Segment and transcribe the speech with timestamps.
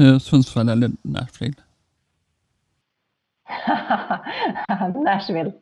[0.00, 1.54] Eh, Sundsvall eller Nashville?
[5.04, 5.52] Nashville.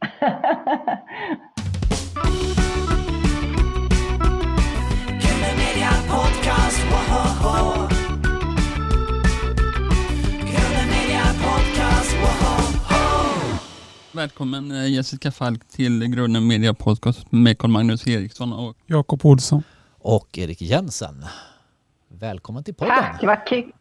[14.13, 19.63] Välkommen eh, Jessica Falk till Grunden Media Podcast med Carl-Magnus Eriksson och Jakob Olsson.
[19.99, 21.25] och Erik Jensen.
[22.09, 22.95] Välkommen till podden.
[22.97, 23.73] Tack, vad kul.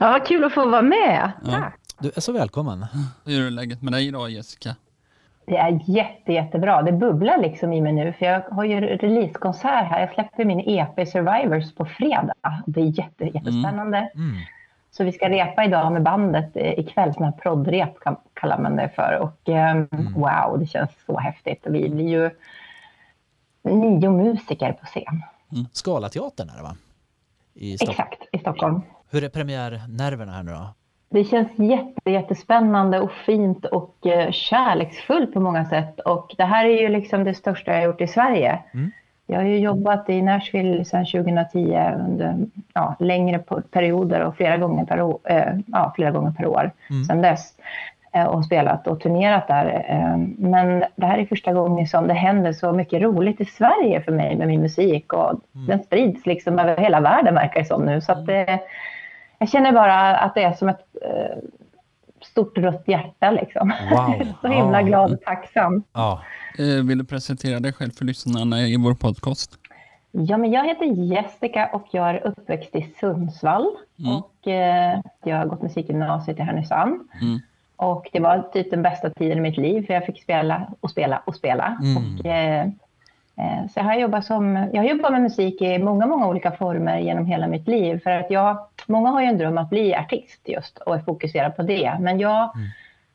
[0.00, 1.32] Ja, vad kul att få vara med.
[1.44, 1.50] Ja.
[1.50, 1.80] Tack.
[1.98, 2.86] Du är så välkommen.
[3.24, 4.76] hur är läget med dig idag Jessica?
[5.46, 6.82] Det är jätte, jättebra.
[6.82, 10.00] Det bubblar liksom i mig nu, för jag har ju releasekonsert här.
[10.00, 12.62] Jag släpper min EP Survivors på fredag.
[12.66, 14.10] Det är jätte, jättespännande.
[14.14, 14.36] Mm.
[14.90, 17.94] Så vi ska repa idag med bandet eh, ikväll, sån här proddrep
[18.34, 19.18] kallar man det för.
[19.20, 21.60] Och ehm, wow, det känns så häftigt.
[21.64, 22.30] Vi blir ju
[23.62, 25.22] nio musiker på scen.
[25.72, 26.76] Scalateatern är det va?
[27.54, 27.74] I.
[27.74, 28.82] Exakt, i Stockholm.
[29.10, 30.66] Hur är premiärnerverna här nu då?
[31.10, 36.00] Det känns jätte, jättespännande och fint och eh, kärleksfullt på många sätt.
[36.00, 38.58] Och det här är ju liksom det största jag har gjort i Sverige.
[38.74, 38.90] Mm.
[39.26, 41.58] Jag har ju jobbat i Nashville sedan 2010
[42.08, 42.36] under
[42.74, 43.38] ja, längre
[43.70, 47.04] perioder och flera gånger per år, eh, ja, flera gånger per år Mm.
[47.04, 47.52] sedan dess.
[48.12, 49.84] Eh, och spelat och turnerat där.
[50.38, 54.12] Men det här är första gången som det händer så mycket roligt i Sverige för
[54.12, 55.12] mig med min musik.
[55.12, 55.66] Och Mm.
[55.66, 58.00] den sprids liksom över hela världen verkar det som nu.
[58.00, 58.56] Så att, eh,
[59.38, 61.36] jag känner bara att det är som ett eh,
[62.22, 63.72] stort rött hjärta liksom.
[63.90, 64.32] Wow.
[64.40, 64.86] så himla Ja.
[64.86, 65.82] glad och tacksam.
[65.92, 66.22] Ja,
[66.58, 69.50] Eh, vill du presentera dig själv för lyssnarna i vår podcast?
[70.10, 73.66] Ja, men jag heter Jessica och jag är uppväxt i Sundsvall.
[73.98, 74.12] Mm.
[74.16, 77.00] Och eh, jag har gått musikgymnasiet i Härnösand.
[77.22, 77.40] Mm.
[77.76, 80.90] Och det var typ den bästa tiden i mitt liv för jag fick spela och
[80.90, 81.78] spela och spela.
[81.82, 81.96] Mm.
[82.20, 82.66] Och, eh,
[83.70, 86.98] så jag har, jobbat som, jag har jobbat med musik i många, många olika former
[86.98, 88.00] genom hela mitt liv.
[88.02, 91.56] För att jag, många har ju en dröm att bli artist just och är fokuserad
[91.56, 91.96] på det.
[92.00, 92.50] Men jag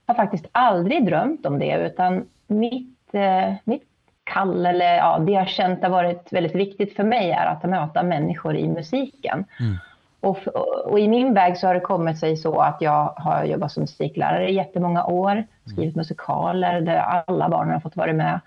[0.06, 3.84] har faktiskt aldrig drömt om det utan mitt, eh, mitt
[4.24, 8.04] kall eller ja, det jag känt har varit väldigt viktigt för mig är att möta
[8.04, 9.46] människor i musiken.
[9.60, 9.78] Mm.
[10.22, 10.48] Och,
[10.86, 13.82] och i min väg så har det kommit sig så att jag har jobbat som
[13.82, 18.40] musiklärare i jättemånga år, skrivit musikaler där alla barnen har fått vara med.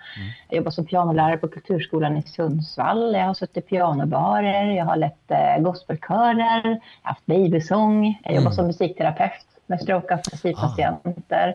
[0.49, 3.15] Jag jobbar som pianolärare på Kulturskolan i Sundsvall.
[3.15, 6.71] Jag har suttit i pianobarer, jag har lett eh, gospelkörer, jag
[7.03, 10.19] har haft babysång, jag jobbar som musikterapeut med stroke
[10.57, 11.55] patienter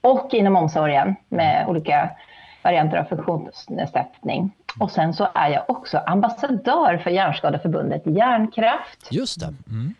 [0.00, 2.10] och inom omsorgen med olika
[2.62, 4.52] varianter av funktionsnedsättning.
[4.80, 9.08] Och sen så är jag också ambassadör för Hjärnskadeförbundet Hjärnkraft.
[9.10, 9.54] just det.
[9.70, 9.94] Mm.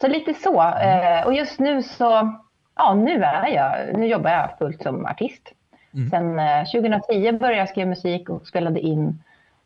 [0.00, 0.62] Så lite så.
[0.62, 2.38] Eh, och just nu så,
[2.76, 5.52] ja nu är jag, nu jobbar jag fullt som artist.
[5.94, 6.10] Mm.
[6.10, 9.22] Sen eh, 2010 började jag skriva musik och spelade in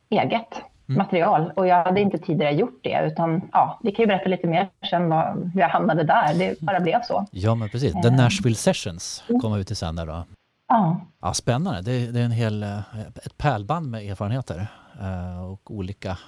[0.08, 1.52] eget material.
[1.56, 4.68] Och jag hade inte tidigare gjort det, utan ja, vi kan ju berätta lite mer
[4.90, 6.34] sen vad, hur jag hamnade där.
[6.34, 7.26] Det bara blev så.
[7.30, 7.92] Ja, men precis.
[8.02, 10.24] The Nashville Sessions kommer ut till sen då.
[10.68, 11.00] Ja.
[11.20, 11.82] Ja, spännande.
[11.82, 12.78] Det är, det är en hel, eh,
[13.24, 14.66] ett pärlband med erfarenheter
[15.00, 16.18] eh, och olika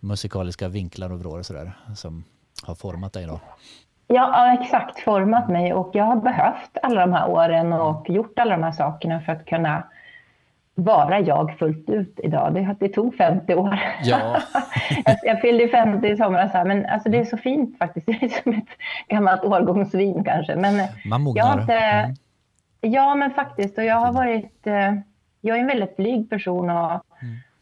[0.00, 2.24] musikaliska vinklar och vrår och sådär som
[2.66, 3.40] har format dig då.
[4.06, 5.00] Ja, exakt.
[5.00, 8.72] Format mig och jag har behövt alla de här åren och gjort alla de här
[8.72, 9.84] sakerna för att kunna
[10.74, 12.54] vara jag fullt ut idag.
[12.54, 13.78] Det, det tog 50 år.
[14.02, 14.36] Ja.
[15.04, 18.06] jag, jag fyllde ju 50 i somras, här, men alltså, det är så fint faktiskt.
[18.06, 18.68] Det är som ett
[19.08, 20.56] gammalt årgångsvin kanske.
[20.56, 20.88] Men Man
[21.34, 21.60] jag har mognar.
[21.60, 21.74] inte...
[21.74, 22.14] Mm.
[22.84, 23.78] Ja, men faktiskt.
[23.78, 24.66] Och jag har varit...
[24.66, 24.94] eh,
[25.40, 27.00] Jag är en väldigt blyg person och har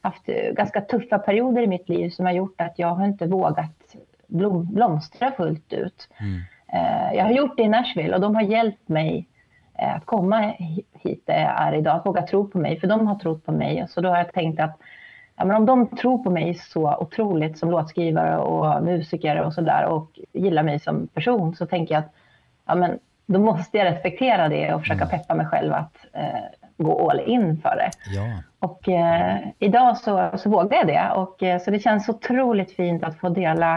[0.01, 3.27] haft eh, ganska tuffa perioder i mitt liv som har gjort att jag har inte
[3.27, 3.97] vågat
[4.27, 6.09] blom, blomstra fullt ut.
[6.21, 6.41] Mm.
[6.73, 9.27] Eh, Jag har gjort det i Nashville och de har hjälpt mig
[9.79, 12.87] eh, att komma hi- hit där jag är idag, att våga tro på mig, för
[12.87, 13.87] de har trott på mig.
[13.89, 14.79] Så då har jag tänkt att
[15.37, 19.85] ja, men om de tror på mig så otroligt som låtskrivare och musiker och sådär
[19.87, 22.13] och gillar mig som person så tänker jag att
[22.67, 22.99] ja, men
[23.33, 26.41] då måste jag respektera det och försöka peppa mig själv att eh,
[26.77, 27.91] gå all in för det.
[28.15, 28.43] Ja.
[28.59, 31.11] Och eh, idag så, så vågar jag det.
[31.15, 33.75] Och, eh, så det känns otroligt fint att få dela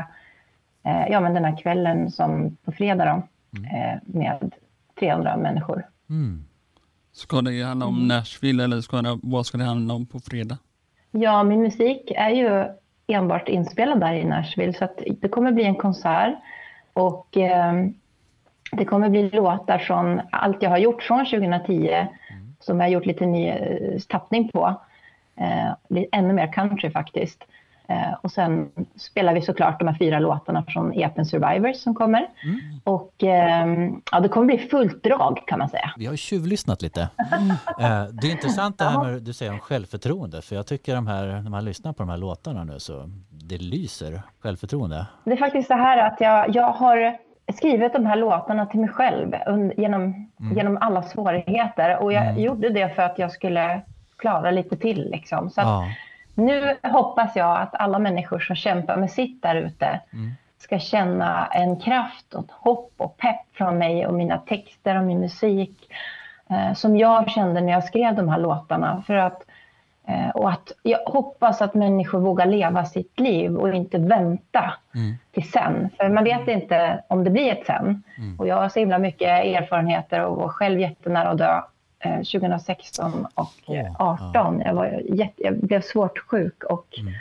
[0.83, 3.23] eh, ja, men den här kvällen som på fredag då,
[3.61, 4.53] eh, med
[4.99, 5.85] 300 människor.
[6.09, 6.45] Mm.
[7.11, 10.57] Ska det handla om Nashville eller ska det, vad ska det handla om på fredag?
[11.11, 12.65] Ja, min musik är ju
[13.07, 16.35] enbart inspelad där i Nashville så att det kommer bli en konsert
[16.93, 17.73] och eh,
[18.71, 22.07] det kommer bli låtar från allt jag har gjort från 2010
[22.59, 24.81] som jag har gjort lite ny eh, tappning på.
[25.37, 27.43] Eh, ännu mer country faktiskt.
[27.87, 32.27] Eh, och sen spelar vi såklart de här fyra låtarna från EPen Survivors som kommer.
[32.83, 33.67] Och eh,
[34.11, 35.93] ja, det kommer bli fullt drag kan man säga.
[35.97, 37.01] Vi har ju tjuvlyssnat lite.
[37.79, 40.41] Eh, Det är intressant det här med du säger om självförtroende.
[40.41, 43.57] För jag tycker de här, när man lyssnar på de här låtarna nu så det
[43.57, 45.05] lyser självförtroende.
[45.23, 47.17] Det är faktiskt så här att jag, jag har
[47.53, 49.35] skrivit de här låtarna till mig själv
[49.77, 50.57] genom, mm.
[50.57, 51.97] genom alla svårigheter.
[51.97, 52.41] Och jag mm.
[52.41, 53.81] gjorde det för att jag skulle
[54.17, 55.09] klara lite till.
[55.11, 55.49] Liksom.
[55.49, 55.87] Så ja.
[56.35, 60.31] nu hoppas jag att alla människor som kämpar med sitt där ute mm.
[60.57, 65.19] ska känna en kraft och hopp och pepp från mig och mina texter och min
[65.19, 65.91] musik
[66.49, 69.03] eh, som jag kände när jag skrev de här låtarna.
[69.07, 69.43] För att
[70.33, 75.13] och att jag hoppas att människor vågar leva sitt liv och inte vänta mm.
[75.31, 75.89] till sen.
[75.97, 78.03] För man vet inte om det blir ett sen.
[78.17, 78.39] Mm.
[78.39, 81.61] Och jag har så himla mycket erfarenheter och var själv jättenära att dö
[81.99, 84.61] eh, 2016 och oh, 2018.
[84.65, 87.13] Jag, var jätte, jag blev svårt sjuk och mm.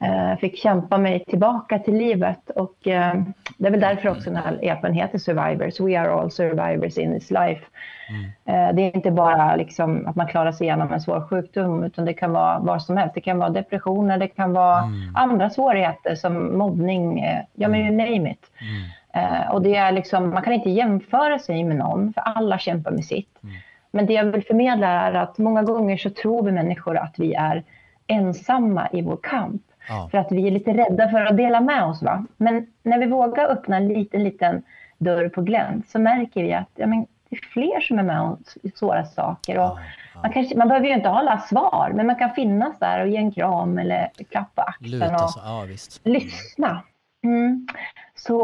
[0.00, 2.50] Eh, fick kämpa mig tillbaka till livet.
[2.50, 3.14] Och eh,
[3.58, 5.80] det är väl därför också den här EPen heter Survivors.
[5.80, 7.62] We are all survivors in this life.
[8.08, 8.68] Mm.
[8.68, 12.04] Eh, det är inte bara liksom att man klarar sig igenom en svår sjukdom, utan
[12.04, 13.14] det kan vara vad som helst.
[13.14, 15.16] Det kan vara depressioner, det kan vara mm.
[15.16, 17.96] andra svårigheter som mobbning, ja men you mm.
[17.96, 18.46] name it.
[18.60, 19.52] Mm.
[19.52, 23.04] Och det är liksom, man kan inte jämföra sig med någon, för alla kämpar med
[23.04, 23.42] sitt.
[23.42, 23.54] Mm.
[23.90, 27.34] Men det jag vill förmedla är att många gånger så tror vi människor att vi
[27.34, 27.64] är
[28.06, 29.62] ensamma i vår kamp.
[29.88, 30.08] Ja.
[30.10, 32.02] För att vi är lite rädda för att dela med oss.
[32.02, 32.24] Va?
[32.36, 34.62] Men när vi vågar öppna en liten, liten
[34.98, 38.20] dörr på glänt så märker vi att ja, men, det är fler som är med
[38.20, 38.38] om
[38.74, 39.58] svåra saker.
[39.58, 39.78] Och ja,
[40.14, 40.20] ja.
[40.22, 43.08] Man, kanske, man behöver ju inte ha alla svar, men man kan finnas där och
[43.08, 45.66] ge en kram eller klappa axeln och ja,
[46.04, 46.82] lyssna.
[47.24, 47.66] Mm.
[48.14, 48.38] Så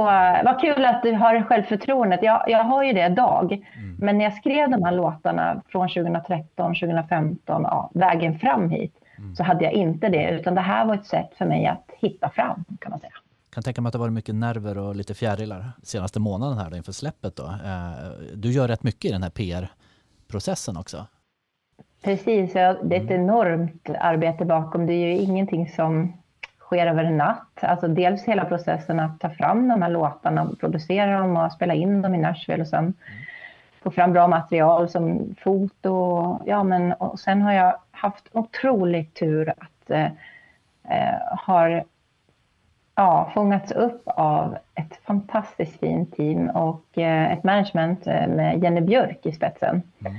[0.44, 2.22] vad kul att du har självförtroendet.
[2.22, 3.52] Jag, jag har ju det idag.
[3.52, 3.96] Mm.
[3.98, 9.36] Men när jag skrev de här låtarna från 2013, 2015, ja, vägen fram hit, mm.
[9.36, 10.30] så hade jag inte det.
[10.30, 13.12] Utan det här var ett sätt för mig att hitta fram, kan man säga
[13.54, 16.76] kan tänka mig att det har varit mycket nerver och lite fjärilar senaste månaden här
[16.76, 17.36] inför släppet.
[17.36, 17.44] Då.
[17.44, 17.92] Eh,
[18.34, 21.06] du gör rätt mycket i den här PR-processen också.
[22.04, 23.20] Precis, det är ett mm.
[23.20, 24.86] enormt arbete bakom.
[24.86, 26.12] Det är ju ingenting som
[26.58, 27.48] sker över en natt.
[27.60, 32.02] Alltså dels hela processen att ta fram de här låtarna, producera dem och spela in
[32.02, 32.94] dem i Nashville och sen mm.
[33.82, 36.38] få fram bra material som foto.
[36.46, 40.06] Ja, men, och sen har jag haft otroligt tur att eh,
[40.88, 41.84] eh har
[42.94, 48.80] ja, fångats upp av ett fantastiskt fint team och eh, ett management eh, med Jenny
[48.80, 49.82] Björk i spetsen.
[50.00, 50.16] Mm.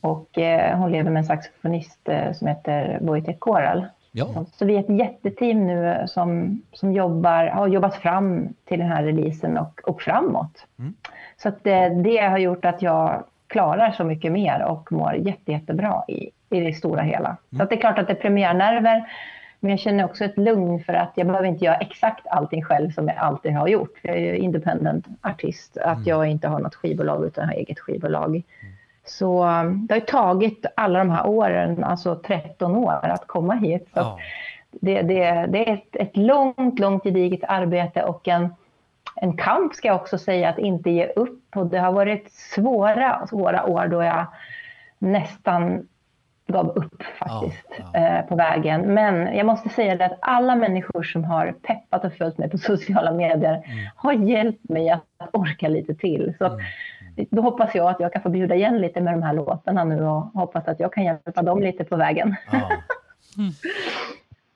[0.00, 3.86] Och eh, hon lever med en saxofonist som heter Wojtek Koral.
[4.12, 4.44] Ja.
[4.52, 9.04] Så vi är ett jätteteam nu som, som jobbar, har jobbat fram till den här
[9.04, 10.66] releasen och, och framåt.
[10.78, 10.94] Mm.
[11.36, 15.52] Så att det, det, har gjort att jag klarar så mycket mer och mår jätte,
[15.52, 17.28] jättebra i, i det stora hela.
[17.28, 17.38] Mm.
[17.56, 19.04] Så att det är klart att det är premiärnerver,
[19.60, 22.90] men jag känner också ett lugn för att jag behöver inte göra exakt allting själv
[22.90, 23.98] som jag alltid har gjort.
[24.02, 25.76] Jag är ju independent artist.
[25.76, 26.08] Att mm.
[26.08, 28.28] jag inte har något skivbolag utan har eget skivbolag.
[28.30, 28.44] Mm.
[29.04, 33.88] Så um, det har tagit alla de här åren, alltså 13 år, att komma hit.
[33.94, 34.18] Så ja.
[34.70, 38.54] det, det, det, är ett, ett, långt, långt gediget arbete och en,
[39.16, 41.56] en kamp ska jag också säga, att inte ge upp.
[41.56, 44.26] Och det har varit svåra, svåra år då jag
[44.98, 45.88] nästan
[46.46, 48.18] gav upp faktiskt ja, ja.
[48.18, 48.94] Eh, på vägen.
[48.94, 52.58] Men jag måste säga det att alla människor som har peppat och följt mig på
[52.72, 53.86] sociala medier mm.
[53.96, 56.34] har hjälpt mig att orka lite till.
[56.38, 56.60] Så mm.
[57.30, 60.04] Då hoppas jag att jag kan få bjuda igen lite med de här låtarna nu
[60.04, 62.36] och hoppas att jag kan hjälpa dem lite på vägen.
[62.52, 62.70] Ja.
[63.38, 63.52] Mm.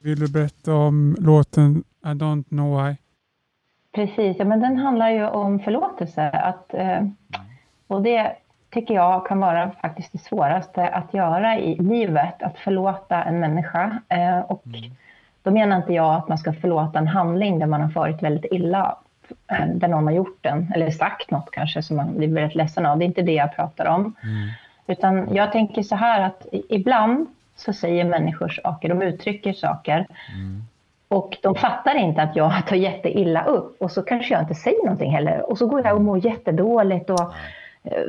[0.02, 2.96] Vill du berätta om låten I don't know why?
[3.93, 6.31] Precis, ja, men den handlar ju om förlåtelse.
[6.31, 7.14] Att, eh, mm.
[7.87, 8.37] och det
[8.70, 13.98] tycker jag kan vara faktiskt det svåraste att göra i livet, att förlåta en människa.
[14.08, 14.90] Eh, och mm.
[15.42, 18.52] då menar inte jag att man ska förlåta en handling där man har farit väldigt
[18.52, 18.96] illa,
[19.50, 22.87] eh, där någon har gjort den, eller sagt något kanske som man blir väldigt ledsen
[22.87, 22.98] av.
[22.98, 24.14] Det är inte det jag pratar om.
[24.22, 24.48] Mm.
[24.87, 30.06] Utan jag tänker så här att ibland så säger människor saker, de uttrycker saker.
[30.34, 30.62] Mm.
[31.08, 34.84] Och de fattar inte att jag tar jätteilla upp och så kanske jag inte säger
[34.84, 35.50] någonting heller.
[35.50, 37.32] Och så går jag och mår jättedåligt och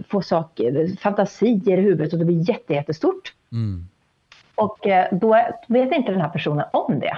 [0.10, 3.34] få saker, fantasier i huvudet och det blir jätte, jättestort.
[3.52, 3.88] Mm.
[4.56, 7.18] Och eh, då vet inte den här personen om det.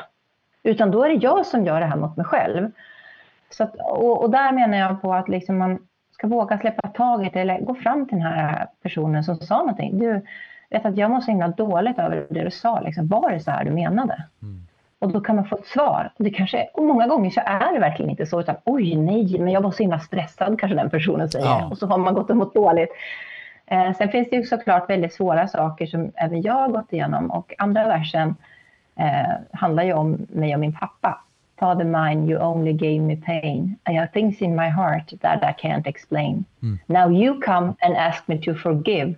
[0.64, 2.72] Utan då är det jag som gör det här mot mig själv.
[3.50, 7.36] Så att, och, och, där menar jag på att liksom man ska våga släppa taget
[7.36, 10.00] eller gå fram till den här personen som sa någonting.
[10.00, 10.22] Du,
[10.70, 12.80] vet att jag mår så himla dåligt över det du sa.
[12.80, 14.24] Liksom, var det så här du menade?
[14.42, 14.68] Mm.
[15.02, 16.12] Och då kan man få ett svar.
[16.18, 19.54] Det kanske, och många gånger så är det verkligen inte så, utan oj nej, men
[19.54, 21.46] jag var så himla stressad, kanske den personen säger.
[21.46, 21.68] Ja.
[21.72, 22.90] Och så har man gått och mått dåligt.
[23.66, 27.32] Eh, sen finns det ju såklart väldigt svåra saker som även jag har gått igenom.
[27.32, 28.36] Och andra versen
[28.96, 31.22] eh, handlar ju om mig och min pappa.
[31.60, 33.76] Father mine, you only gave me pain.
[33.90, 36.46] I have things in my heart that I can't explain.
[36.62, 36.80] Mm.
[36.86, 39.16] Now you come and ask me to forgive.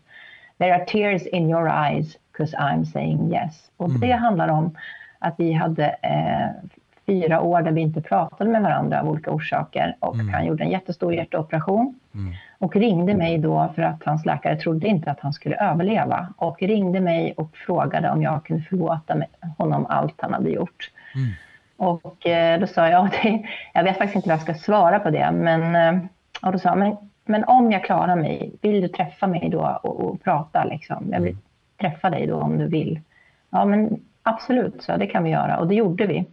[0.58, 3.72] There are tears in your eyes, because I'm saying yes.
[3.78, 4.02] Och mm.
[4.02, 4.76] det handlar om
[5.24, 6.70] att vi hade eh,
[7.06, 9.96] fyra år där vi inte pratade med varandra av olika orsaker.
[10.00, 10.30] Och Mm.
[10.34, 12.34] han gjorde en jättestor hjärtoperation Mm.
[12.60, 16.34] och ringde mig då för att hans läkare trodde inte att han skulle överleva.
[16.38, 19.16] Och ringde mig och frågade om jag kunde förlåta
[19.58, 20.92] honom allt han hade gjort.
[21.16, 21.30] Mm.
[21.78, 25.10] Och eh, då sa jag, det, jag vet faktiskt inte vad jag ska svara på
[25.10, 26.02] det, men, eh,
[26.42, 29.80] och då sa jag, men, men om jag klarar mig, vill du träffa mig då
[29.84, 30.64] och, och prata?
[30.64, 31.08] Liksom?
[31.12, 31.38] Jag vill
[31.82, 33.00] träffa dig då om du vill.
[33.50, 35.58] Ja, men absolut, så det kan vi göra.
[35.58, 36.26] Och det gjorde vi.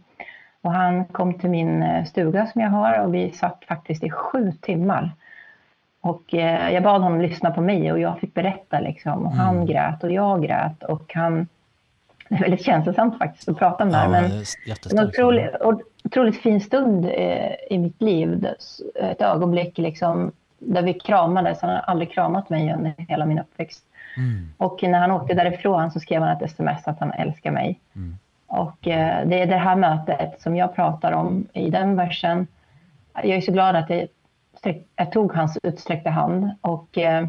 [0.61, 4.09] Och han kom till min eh, stuga som jag har och vi satt faktiskt i
[4.09, 5.11] sju timmar.
[6.01, 9.25] Och eh, jag bad honom lyssna på mig och jag fick berätta liksom.
[9.25, 9.67] Och han Mm.
[9.67, 11.47] grät och jag grät och han...
[12.29, 15.49] Det är väldigt känslosamt faktiskt att prata med Ja, men det en otroligt,
[16.03, 18.47] otroligt fin stund eh, i mitt liv.
[18.95, 21.61] Ett ögonblick liksom, där vi kramades.
[21.61, 23.83] Han har aldrig kramat mig under hela min uppväxt.
[24.17, 24.53] Mm.
[24.57, 27.79] Och när han åkte därifrån så skrev han ett sms att han älskar mig.
[27.95, 28.17] Mm.
[28.47, 32.47] Och eh, det är det här mötet som jag pratar om i den versen.
[33.13, 34.07] Jag är så glad att jag,
[34.57, 36.51] sträck, jag tog hans utsträckta hand.
[36.61, 37.27] Och eh,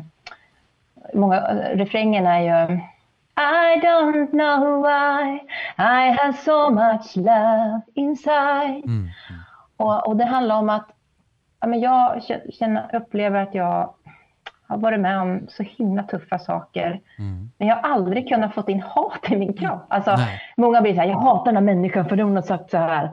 [1.15, 1.41] många,
[1.75, 2.81] refrängen är ju
[3.37, 5.41] I don't know why
[5.79, 8.85] I have so much love inside.
[8.85, 9.09] Mm.
[9.77, 10.89] Och, och det handlar om att
[11.61, 12.23] ja, men jag
[12.53, 13.95] känner, upplever att jag
[14.73, 17.01] har varit med om så himla tuffa saker.
[17.19, 17.51] Mm.
[17.59, 19.87] Men jag har aldrig kunnat få in hat i min kropp.
[19.89, 20.41] Alltså, Nej.
[20.57, 23.11] många blir så här, jag hatar den här människan för hon har sagt så här.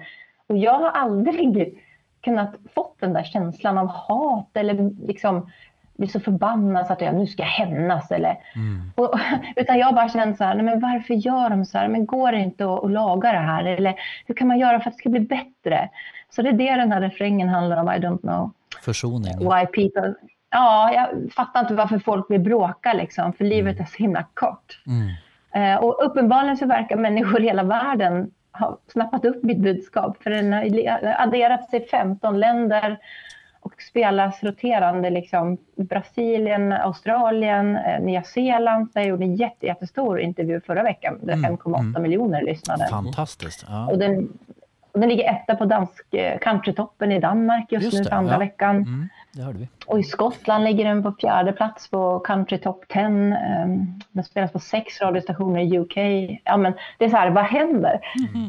[0.47, 1.83] Och jag har aldrig
[2.21, 5.49] kunnat fått den där känslan av hat eller liksom
[5.97, 8.11] bli så förbannad så att jag nu ska jag hämnas.
[8.11, 8.91] Eller, Mm.
[8.95, 9.19] och,
[9.55, 11.87] utan jag bara känt så här, nej, men varför gör de så här?
[11.87, 13.63] Men går det inte att, att laga det här?
[13.65, 15.89] Eller hur kan man göra för att det ska bli bättre?
[16.29, 18.51] Så det är det den här refrängen handlar om, I don't know
[18.81, 19.39] Försoning.
[19.39, 20.13] why people...
[20.49, 24.81] Ja, jag fattar inte varför folk vill bråka liksom, för livet är så himla kort.
[24.87, 25.09] Mm.
[25.51, 30.29] Eh, och uppenbarligen så verkar människor i hela världen ha snappat upp mitt budskap, för
[30.29, 32.99] den har adderats i 15 länder
[33.61, 38.89] och spelas roterande liksom Brasilien, Australien, eh, Nya Zeeland.
[38.93, 42.01] Där jag gjorde en jätte, jättestor intervju förra veckan där Mm, 5,8 mm.
[42.01, 42.87] miljoner lyssnade.
[42.87, 43.65] Fantastiskt.
[43.67, 43.87] Ja.
[43.91, 44.29] Och den,
[44.91, 48.33] och den ligger etta på dansk eh, countrytoppen i Danmark just, Just nu för andra
[48.33, 48.39] ja.
[48.39, 48.75] veckan.
[48.75, 49.09] Mm.
[49.31, 49.67] Det hörde vi.
[49.85, 53.05] Och i Skottland ligger den på fjärde plats på Country Top 10.
[53.05, 55.97] Um, den spelas på sex radiostationer i UK.
[56.43, 57.99] Ja, men det är så här, vad händer?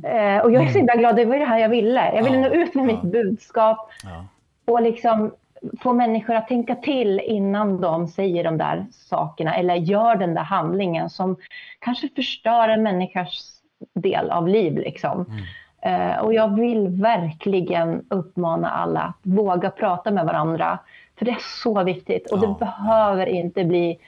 [0.05, 2.15] Eh, och jag är så himla glad, det var det här jag ville.
[2.15, 2.87] Jag ville Ja, nå ut med ja.
[2.87, 4.25] mitt budskap Ja.
[4.73, 5.33] och liksom
[5.81, 10.43] få människor att tänka till innan de säger de där sakerna eller gör den där
[10.43, 11.37] handlingen som
[11.79, 13.53] kanske förstör en människas
[13.95, 14.77] del av liv.
[14.79, 15.27] Liksom.
[15.29, 15.43] Mm.
[15.83, 20.79] Eh, och jag vill verkligen uppmana alla att våga prata med varandra.
[21.19, 22.47] För det är så viktigt och Ja.
[22.47, 23.99] det behöver inte bli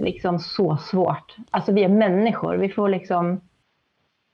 [0.00, 1.36] liksom så svårt.
[1.50, 3.40] Alltså vi är människor, vi får liksom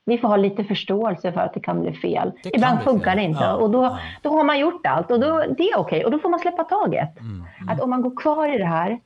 [0.05, 2.31] vi får ha lite förståelse för att det kan bli fel.
[2.43, 3.17] Det Ibland bli funkar fel.
[3.17, 3.99] det inte Ja, och då, ja.
[4.21, 6.63] då har man gjort allt och då, det är okej och då får man släppa
[6.63, 7.19] taget.
[7.19, 7.43] Mm.
[7.69, 8.99] Att om man går kvar i det här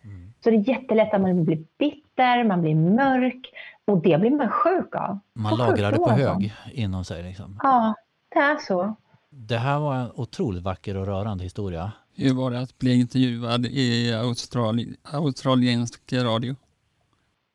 [0.43, 3.52] så är det jättelätt att man blir bitter, man blir mörk
[3.87, 5.19] och det blir man sjuk av.
[5.33, 7.23] Man lagrar det på hög inom sig.
[7.23, 7.59] Liksom.
[7.63, 7.95] Ja,
[8.29, 8.95] det är så.
[9.29, 11.91] Det här var en otroligt vacker och rörande historia.
[12.15, 16.55] Hur var det att bli intervjuad i Australi australiensk radio?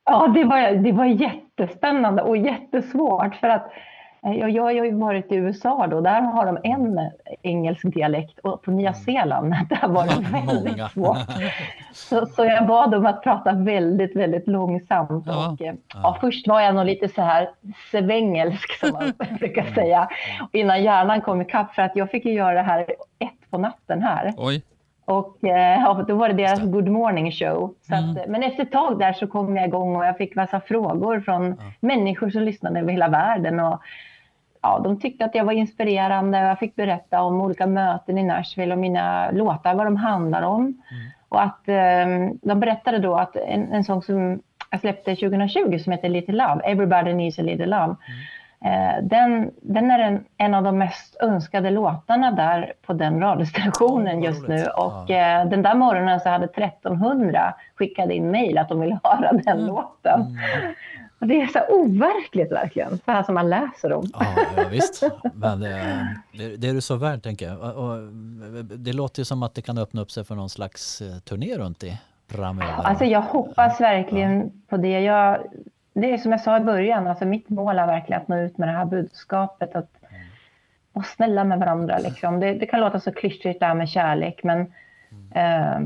[0.05, 3.71] Ja, det var, det var jättespännande och jättesvårt för att
[4.35, 7.01] jag, jag har ju varit i USA då, där har de en
[7.43, 11.17] engelsk dialekt och på Nya Zeeland, där var det väldigt svårt.
[11.93, 15.25] Så, så jag bad dem att prata väldigt, väldigt långsamt.
[15.27, 15.49] Ja.
[15.53, 17.49] Och, eh, ja, först var jag nog lite så här
[17.91, 20.09] svengelsk som man brukar säga,
[20.53, 22.81] innan hjärnan kom ikapp för att jag fick ju göra det här
[23.19, 24.35] ett på natten här.
[24.37, 24.63] Oj,
[25.05, 27.75] Och eh, ja, då var det deras good morning show.
[27.83, 28.11] Så Mm.
[28.11, 31.21] att, men efter ett tag där så kom jag igång och jag fick massa frågor
[31.21, 33.61] från människor som lyssnade över hela världen.
[33.61, 33.81] Och,
[34.69, 38.23] ja, de tyckte att jag var inspirerande och jag fick berätta om olika möten i
[38.23, 40.63] Nashville och mina låtar, vad de handlar om.
[40.63, 40.83] Mm.
[41.29, 45.93] Och att eh, de berättade då att en, en sång som jag släppte 2020 som
[45.93, 47.97] heter Little Love, Everybody Needs a Little Love.
[48.65, 54.17] Eh, den, den är en, en av de mest önskade låtarna där på den radiostationen
[54.17, 54.65] vad just nu.
[54.65, 59.33] Och eh, den där morgonen så hade 1300 skickat in mejl att de ville höra
[59.33, 60.39] den låten.
[61.21, 61.21] Mm.
[61.21, 64.07] Och det är så overkligt verkligen, så här som man läser om.
[64.13, 65.03] Ja, ja visst.
[65.35, 67.77] Men eh, det, det är du så värd, tänker jag.
[67.77, 67.99] Och,
[68.63, 71.59] det låter ju som att det kan öppna upp sig för någon slags eh, turné
[71.59, 71.99] runt i
[72.29, 72.83] framöver.
[72.83, 75.01] Alltså jag hoppas verkligen på det.
[75.01, 75.39] Jag,
[75.93, 78.59] det är som jag sa i början, alltså mitt mål är verkligen att nå ut
[78.59, 79.77] med det här budskapet.
[79.77, 79.91] Att
[80.93, 81.99] vara snälla med varandra.
[81.99, 82.41] Liksom.
[82.41, 84.73] Det, det kan låta så klyschigt det här med kärlek, men
[85.35, 85.81] Eh,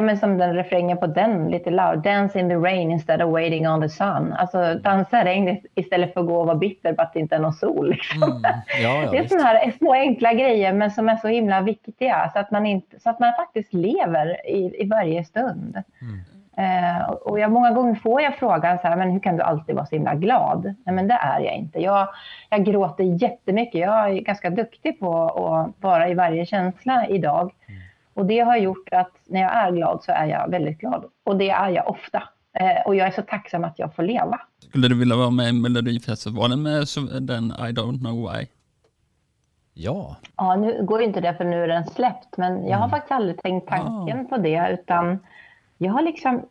[0.00, 2.02] men som den refrängen på den, lite loud.
[2.02, 4.32] Dance in the rain instead of waiting on the sun.
[4.32, 7.38] Alltså dansa regn istället för att gå och vara bitter på att det inte är
[7.40, 7.90] någon sol.
[7.90, 8.22] Liksom.
[8.22, 8.42] Mm.
[8.82, 12.30] Ja, ja, det är sådana här små enkla grejer men som är så himla viktiga
[12.32, 15.82] så att man, inte, så att man faktiskt lever i, i varje stund.
[16.00, 16.20] Mm.
[16.56, 19.74] Eh, och- jag, många gånger får jag frågan så här, men hur kan du alltid
[19.74, 20.64] vara så himla glad?
[20.84, 21.78] Nej, men det är jag inte.
[21.82, 22.08] Jag,
[22.50, 23.80] jag gråter jättemycket.
[23.80, 27.52] Jag är ganska duktig på att vara i varje känsla idag.
[28.14, 31.04] Och det har gjort att när jag är glad så är jag väldigt glad.
[31.24, 32.22] Och det är jag ofta.
[32.58, 34.40] Eh, och jag är så tacksam att jag får leva.
[34.68, 38.46] Skulle du vilja vara med i Melodifestivalen med så- den I don't know why?
[39.74, 42.88] Ja, Ja, nu går ju inte det för nu är den släppt, men jag har
[42.88, 45.18] faktiskt aldrig tänkt tanken på det, utan
[45.78, 46.42] jag har liksom,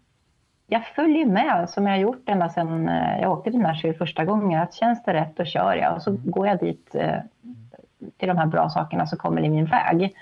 [0.68, 4.26] jag följer med som jag har gjort ända sedan eh, jag åkte till Nashville första
[4.26, 7.16] gången, att känns det rätt då kör jag och så går jag dit eh,
[8.18, 10.16] till de här bra sakerna som kommer i min väg.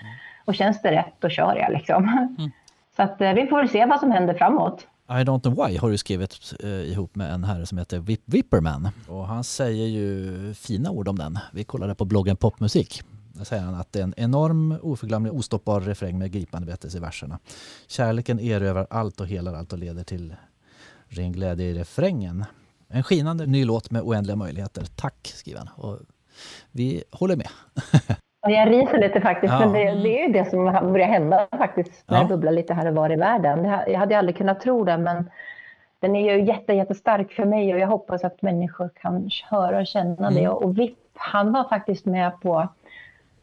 [0.44, 2.28] Och känns det rätt då kör jag liksom.
[2.96, 4.86] Så att eh, vi får väl se vad som händer framåt.
[5.08, 8.22] I don't know why har du skrivit eh, ihop med en herre som heter Vip
[8.24, 8.88] Vipperman.
[9.08, 11.38] Och han säger ju fina ord om den.
[11.52, 13.02] Vi kollade på bloggen Popmusik.
[13.32, 17.00] Där säger han att det är en enorm, oförglömlig, ostoppbar refräng med gripande berättelse i
[17.00, 17.38] verserna.
[17.86, 20.34] Kärleken erövrar allt och helar allt och leder till
[21.08, 22.44] ren glädje i refrängen.
[22.88, 24.84] En skinande ny låt med oändliga möjligheter.
[24.96, 25.68] Tack, skriver han.
[25.68, 25.98] Och
[26.70, 27.48] vi håller med.
[28.42, 29.58] Och jag ryser lite faktiskt, Ja.
[29.60, 32.22] men det, det är ju det som har börjat hända faktiskt när Ja.
[32.22, 33.62] det bubblar lite här och var i världen.
[33.62, 35.30] Det, jag hade aldrig kunnat tro det, men
[36.00, 39.86] den är ju jätte, jättestark för mig och jag hoppas att människor kan höra och
[39.86, 40.48] känna det.
[40.48, 42.68] Och VIP, han var faktiskt med på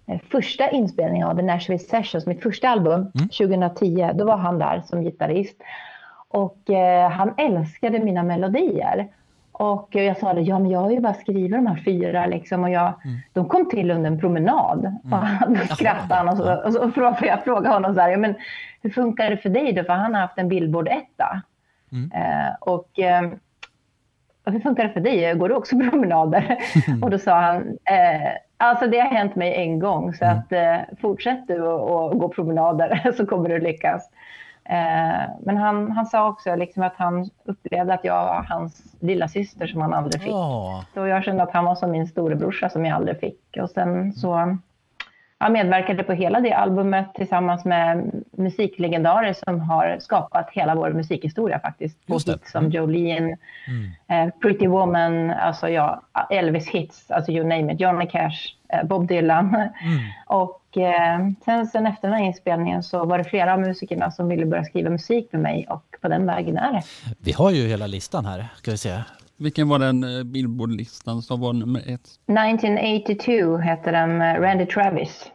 [0.08, 4.10] eh, första inspelningen av The Nashville Sessions, mitt första album, 2010.
[4.14, 5.58] Då var han där som gitarrist.
[6.30, 9.08] Och eh, han älskade mina melodier.
[9.60, 12.64] Och jag sa det, ja men jag har ju bara skrivit de här fyra liksom
[12.64, 12.94] och jag,
[13.34, 14.96] de kom till under en promenad.
[15.12, 18.10] Och han, då skrattade han och så, och så frågade jag frågade honom så här,
[18.10, 18.36] ja, men
[18.82, 19.84] hur funkar det för dig då?
[19.84, 21.42] För han har haft en Billboard-etta.
[22.14, 23.32] Eh, och eh,
[24.48, 25.36] och hur funkar det för dig?
[25.36, 26.58] Går du också promenader?
[27.02, 30.78] och då sa han, eh, alltså det har hänt mig en gång, så att eh,
[31.02, 34.10] fortsätt du att att gå promenader så kommer du lyckas.
[34.70, 39.28] Eh, men han, han sa också liksom att han upplevde att jag var hans lilla
[39.28, 40.32] syster som han aldrig fick.
[40.32, 43.58] Ja, Så jag kände att han var som min storebrorsa som jag aldrig fick.
[43.62, 44.58] Och sen så
[45.40, 51.60] jag medverkade på hela det albumet tillsammans med musiklegendarer som har skapat hela vår musikhistoria
[51.60, 51.98] faktiskt.
[52.08, 53.38] Hits som Jolene,
[54.08, 59.08] eh, Pretty Woman, alltså ja, Elvis hits, alltså you name it, Johnny Cash, eh, Bob
[59.08, 59.70] Dylan.
[60.28, 64.28] Och eh, sen, sen efter den här inspelningen så var det flera av musikerna som
[64.28, 66.82] ville börja skriva musik med mig och på den vägen är det.
[67.20, 68.48] vi har ju hela listan här.
[68.58, 69.02] Ska vi se.
[69.40, 72.10] Vilken var den eh, Billboard-listan som var nummer ett?
[72.28, 75.32] 1982 heter den, eh, Randy Travis.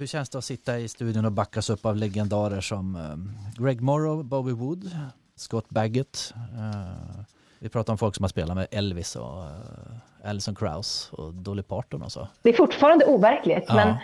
[0.00, 3.80] Hur känns det att sitta i studion och backas upp av legendarer som eh, Greg
[3.80, 4.90] Morrow, Bobby Wood,
[5.36, 6.34] Scott Baggett.
[6.58, 7.20] eh,
[7.58, 11.62] vi pratar om folk som har spelat med Elvis och uh, Alison Krauss och Dolly
[11.62, 12.28] Parton och så.
[12.42, 13.74] Det är fortfarande overkligt, Ja.
[13.74, 13.96] men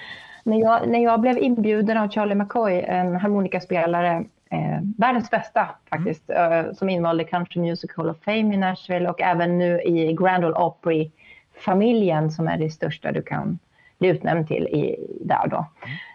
[0.44, 6.30] när jag, när jag blev inbjuden av Charlie McCoy, en harmonikaspelare, eh, världens bästa faktiskt,
[6.30, 10.44] eh, som invalde Country Music Hall of Fame i Nashville och även nu i Grand
[10.44, 13.58] Ole Opry-familjen som är det största du kan
[13.98, 15.66] bli utnämnd till i, där då.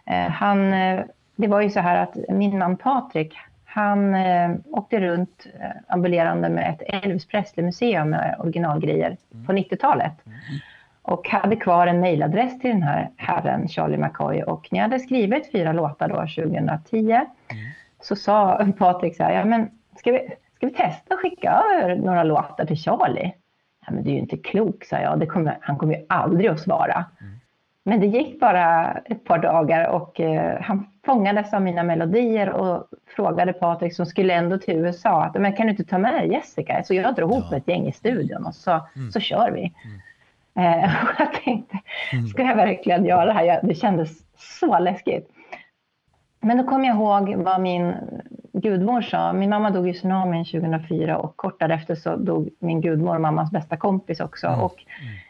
[0.06, 1.00] Eh, han, eh,
[1.36, 5.48] det var ju så här att min man Patrik, han eh, åkte runt
[5.88, 9.18] ambulerande med ett Elvis Presley-museum med originalgrejer
[9.48, 10.14] på 90-talet
[11.02, 14.44] och hade kvar en mejladress till den här herren Charlie McCoy.
[14.44, 17.20] Och när jag hade skrivit fyra låtar då 2010
[18.02, 21.96] så sa Patrik så här, ja men ska vi, ska vi testa att skicka över
[21.96, 23.34] några låtar till Charlie?
[23.86, 25.30] Ja, men du är ju inte klok, sa jag.
[25.30, 27.06] Kommer, han kommer ju aldrig att svara.
[27.84, 32.88] Men det gick bara ett par dagar och eh, han fångades av mina melodier och
[33.16, 36.84] frågade Patrik som skulle ändå till USA att men kan du inte ta med Jessica?
[36.84, 37.58] Så jag drog ihop Ja.
[37.58, 38.82] ett gäng i studion och så,
[39.14, 39.74] så kör vi.
[40.56, 41.78] Eh, och jag tänkte,
[42.30, 43.44] ska jag verkligen göra det här?
[43.44, 45.30] Jag, det kändes så läskigt.
[46.40, 47.94] Men då kom jag ihåg vad min
[48.54, 49.34] gudmor sa.
[49.34, 53.78] Min mamma dog i tsunamin 2004 och kort därefter så dog min gudmor, mammas bästa
[53.78, 54.48] kompis också.
[54.48, 54.76] Och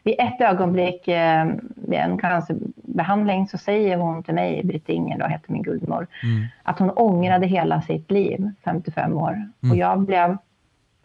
[0.04, 5.26] vid ett ögonblick eh, vid en cancerbehandling så säger hon till mig, Britt Inger då
[5.26, 6.08] heter min gudmor,
[6.64, 9.50] att hon ångrade hela sitt liv, 55 år.
[9.70, 10.38] Och jag blev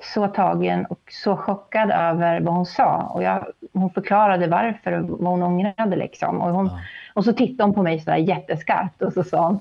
[0.02, 3.10] så tagen och så chockad över vad hon sa.
[3.14, 5.96] Och jag, hon förklarade varför och vad hon ångrade.
[5.96, 6.40] Liksom.
[6.40, 6.70] Och, hon,
[7.14, 9.60] och så tittade hon på mig så där jätteskarpt och så sa hon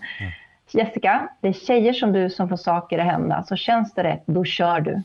[0.75, 3.43] Jessica, det är tjejer som du som får saker att hända.
[3.43, 5.01] Så känns det rätt, då kör du.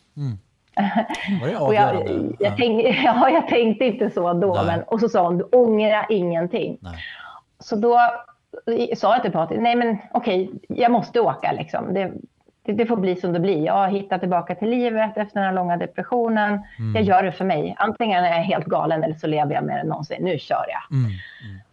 [1.40, 2.36] Var det Och jag, avgörande?
[2.38, 4.54] jag, tänk, ja, jag tänkte inte så då.
[4.54, 4.66] Nej.
[4.66, 6.78] Men, och så sa hon, du ångrar ingenting.
[6.80, 6.94] Nej.
[7.58, 7.98] Så då
[8.96, 11.94] sa jag till Patrik, nej men okej, jag måste åka liksom.
[11.94, 12.12] Det,
[12.62, 13.64] det, det får bli som det blir.
[13.66, 16.60] Jag har hittat tillbaka till livet efter den här långa depressionen.
[16.94, 17.74] Jag gör det för mig.
[17.78, 20.24] Antingen är jag helt galen eller så lever jag med det någonsin.
[20.24, 20.98] Nu kör jag.
[20.98, 21.10] Mm.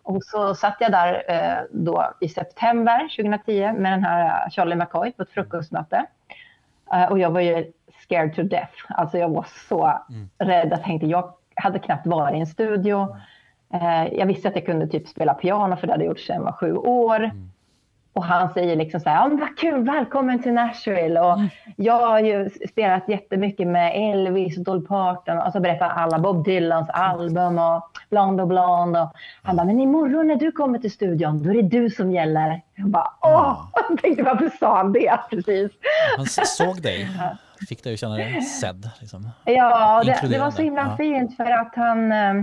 [0.07, 4.75] Och så satt jag där eh, då i september 2010 med den här eh, Charlie
[4.75, 6.05] McCoy på ett frukostmöte.
[6.93, 7.71] Eh, och jag var ju
[8.03, 8.73] scared to death.
[8.89, 9.99] Alltså jag var så
[10.37, 10.67] rädd.
[10.71, 13.15] Jag tänkte, jag hade knappt varit i en studio.
[13.73, 16.35] Eh, jag visste att jag kunde typ spela piano för det hade jag gjort sedan
[16.35, 17.31] jag var sju år.
[18.17, 21.19] Och han säger liksom så här, ja, men vad kul, välkommen till Nashville.
[21.21, 21.37] Och
[21.75, 25.37] jag har ju spelat jättemycket med Elvis och Dolly Parton.
[25.37, 29.01] Och så berättar alla Bob Dylans album och Blonde och Blonde.
[29.01, 29.11] Och
[29.43, 32.61] han bara, men imorgon när du kommer till studion, då är det du som gäller.
[32.75, 33.57] Jag bara, åh!
[33.89, 35.71] Jag tänkte, varför sa han det precis?
[36.17, 37.07] Han såg dig,
[37.69, 38.89] fick dig att känna dig sedd.
[38.99, 39.29] Liksom.
[39.45, 40.97] Ja, det, det var så himla Ja.
[40.97, 42.33] fint för att han, eh,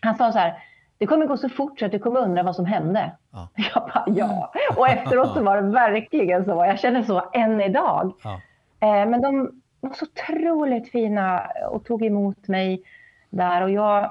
[0.00, 0.54] han sa så här,
[0.98, 3.10] det kommer gå så fort så att du kommer undra vad som hände.
[3.32, 3.48] Ja.
[3.74, 4.52] Jag bara, ja.
[4.76, 6.50] Och efteråt så var det verkligen så.
[6.50, 8.12] Jag känner så än idag.
[8.24, 8.40] Ja.
[8.80, 12.82] Eh, Men de var så otroligt fina och tog emot mig
[13.30, 13.62] där.
[13.62, 14.10] Och jag,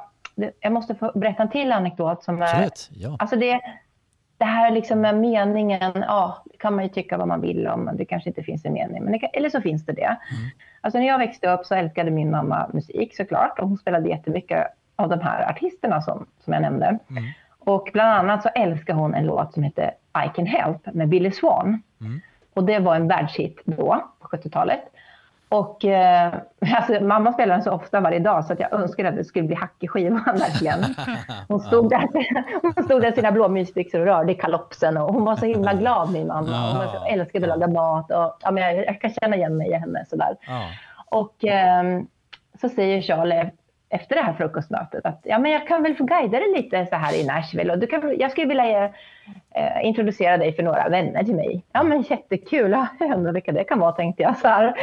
[0.60, 2.24] jag måste få berätta en till anekdot.
[2.24, 3.16] Som är, Absolut, ja.
[3.20, 3.62] Alltså det,
[4.38, 7.90] det här liksom med meningen, ja, det kan man ju tycka vad man vill om.
[7.94, 10.18] Det kanske inte finns en mening, men kan, eller så finns det det.
[10.82, 13.60] Alltså när jag växte upp så älskade min mamma musik såklart.
[13.60, 17.00] Och hon spelade jättemycket av de här artisterna som, som jag nämnde.
[17.60, 19.92] Och bland annat så älskar hon en låt som heter
[20.26, 21.82] I can help med Billy Swan.
[22.54, 24.82] Och det var en världshit då, på 70-talet.
[25.50, 26.34] Och eh,
[26.76, 29.48] alltså, mamma spelar den så ofta varje dag så att jag önskade att det skulle
[29.48, 30.80] bli hack i skivan verkligen.
[31.48, 32.08] Hon stod där,
[32.76, 35.46] hon stod där i sina blå mysbyxor och rörde i kalopsen och hon var så
[35.46, 36.72] himla glad min mamma.
[36.72, 39.58] Hon var så, älskade att laga mat och ja, men jag, jag kan känna igen
[39.58, 40.36] mig i henne sådär.
[40.48, 40.62] Ja.
[41.10, 42.08] Och ehm,
[42.62, 43.52] så säger Charlie
[43.90, 46.96] efter det här frukostmötet att ja, men jag kan väl få guida dig lite så
[46.96, 47.74] här i Nashville.
[47.74, 48.92] Och du kan, jag skulle vilja eh,
[49.84, 51.64] introducera dig för några vänner till mig.
[51.72, 52.72] Ja, men jättekul.
[52.72, 54.38] Ja, Jag undrar vilka det kan vara, tänkte jag.
[54.38, 54.74] Så här.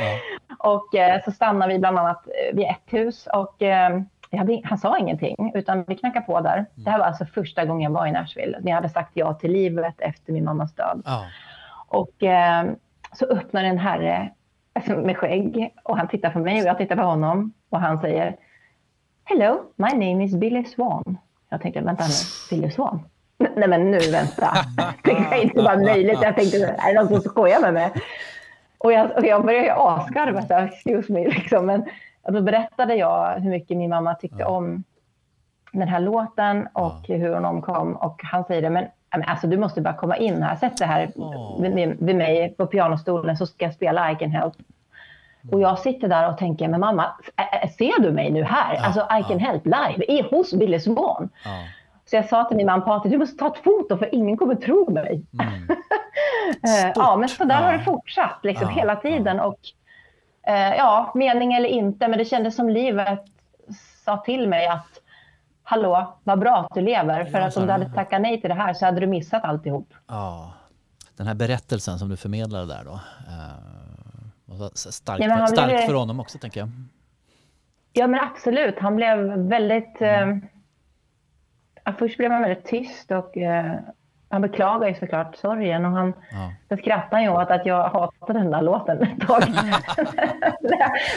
[0.58, 3.28] Och eh, så stannar vi bland annat eh, vid ett hus.
[3.32, 4.00] Och, eh,
[4.36, 6.66] hade, han sa ingenting, utan vi knackade på där.
[6.74, 8.58] Det här var alltså första gången jag var i Nashville.
[8.62, 11.02] Jag hade sagt ja till livet efter min mammas död.
[11.04, 11.24] Ja.
[11.88, 12.64] Och eh,
[13.12, 14.30] så öppnar en herre
[14.72, 18.00] alltså, med skägg och han tittar på mig och jag tittar på honom och han
[18.00, 18.36] säger
[19.26, 21.18] Hello, my name is Billy Swan.
[21.48, 22.12] Jag tänkte, vänta nu,
[22.50, 23.00] Billy Swan?
[23.56, 24.52] Nej men nu vänta,
[25.04, 26.18] det kan inte vara möjligt.
[26.22, 27.92] Jag tänkte, är det någon som skojar med mig?
[28.78, 31.66] Och jag, och jag började ju asgarva, så här, excuse me, liksom.
[31.66, 31.84] Men
[32.28, 34.84] då berättade jag hur mycket min mamma tyckte om
[35.72, 37.96] den här låten och hur hon omkom.
[37.96, 41.12] Och han säger det, men, alltså, du måste bara komma in här, sätt dig här
[41.60, 44.54] vid, vid mig på pianostolen så ska jag spela I can help.
[45.52, 47.06] Och jag sitter där och tänker, men mamma,
[47.78, 48.74] ser du mig nu här?
[48.76, 51.28] alltså I can help live, i, hos Billy Swan.
[51.44, 51.50] Ja.
[52.06, 54.54] Så jag sa till min man Patrik, du måste ta ett foto för ingen kommer
[54.54, 55.22] tro mig.
[55.42, 55.68] Mm.
[56.64, 57.78] Eh, ja, men så där har Ja.
[57.78, 59.40] det fortsatt liksom, Ja, hela tiden.
[59.40, 59.58] Och,
[60.46, 63.24] eh, ja, mening eller inte, men det kändes som livet
[64.04, 64.86] sa till mig att
[65.62, 67.24] hallå, vad bra att du lever.
[67.24, 69.44] För Ja, att om du hade tackat nej till det här så hade du missat
[69.44, 69.88] alltihop.
[70.08, 70.52] Ja.
[71.16, 72.92] Den här berättelsen som du förmedlade där då.
[72.92, 73.73] Eh,
[74.74, 76.68] starkt, starkt blev- för honom också tänker jag.
[77.92, 78.78] Ja, men absolut.
[78.78, 80.02] Han blev väldigt...
[80.02, 80.26] Eh,
[81.84, 83.72] ja, först blev han väldigt tyst och eh,
[84.28, 85.84] han beklagar ju såklart sorgen.
[85.84, 86.52] Och han, Ja.
[86.68, 89.42] Sen skrattade han ju åt att jag hatade den där låten ett tag.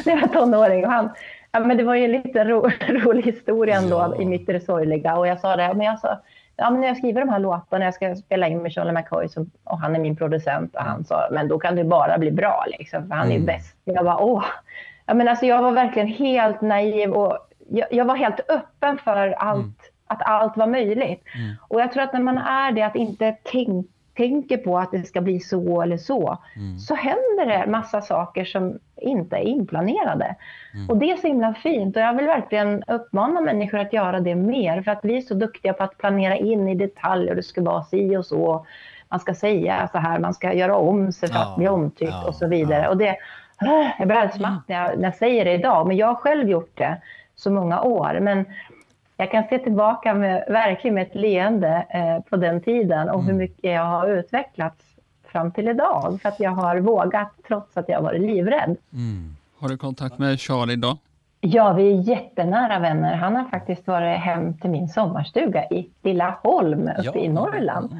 [0.05, 0.85] när jag var tonåring.
[0.85, 1.09] Och han,
[1.51, 4.21] ja, men det var ju en lite ro, rolig historia ändå Ja.
[4.21, 5.17] i mitt i det sorgliga.
[5.17, 6.21] Och jag sa det, men jag sa,
[6.57, 9.27] ja, men när jag skriver de här låtarna, jag ska spela in med Charlie McCoy
[9.29, 10.75] så, och han är min producent.
[10.75, 13.45] Och han sa, men då kan det bara bli bra liksom, för han är Mm.
[13.45, 13.75] bäst.
[13.83, 14.43] Jag bara, åh.
[15.05, 17.37] Ja, men alltså, jag var verkligen helt naiv och
[17.69, 21.23] jag, jag var helt öppen för allt, att allt var möjligt.
[21.35, 21.55] Mm.
[21.67, 25.03] Och jag tror att när man är det, att inte tänk, tänker på att det
[25.03, 26.79] ska bli så eller så, Mm.
[26.79, 30.35] så händer det massa saker som inte är inplanerade.
[30.89, 34.35] Och det är så himla fint och jag vill verkligen uppmana människor att göra det
[34.35, 37.43] mer för att vi är så duktiga på att planera in i detalj och det
[37.43, 38.65] ska vara si och så.
[39.09, 42.11] Man ska säga så här, man ska göra om sig för Ja, att bli omtyckt
[42.11, 42.81] ja, och så vidare.
[42.83, 42.89] ja.
[42.89, 43.15] Och det,
[43.99, 46.49] jag blir alldeles matt när jag, när jag säger det idag, men jag har själv
[46.49, 46.97] gjort det
[47.35, 48.17] så många år.
[48.21, 48.45] Men
[49.17, 53.33] jag kan se tillbaka med, verkligen med ett leende eh, på den tiden och hur
[53.33, 54.83] mycket jag har utvecklats
[55.27, 56.19] fram till idag.
[56.21, 58.77] För att jag har vågat trots att jag har varit livrädd.
[58.93, 59.35] Mm.
[59.59, 60.97] Har du kontakt med Charlie idag?
[61.41, 63.15] Ja, vi är jättenära vänner.
[63.15, 67.15] Han har faktiskt varit hem till min sommarstuga i Lilla Holm uppe Ja.
[67.15, 67.91] i Norrland.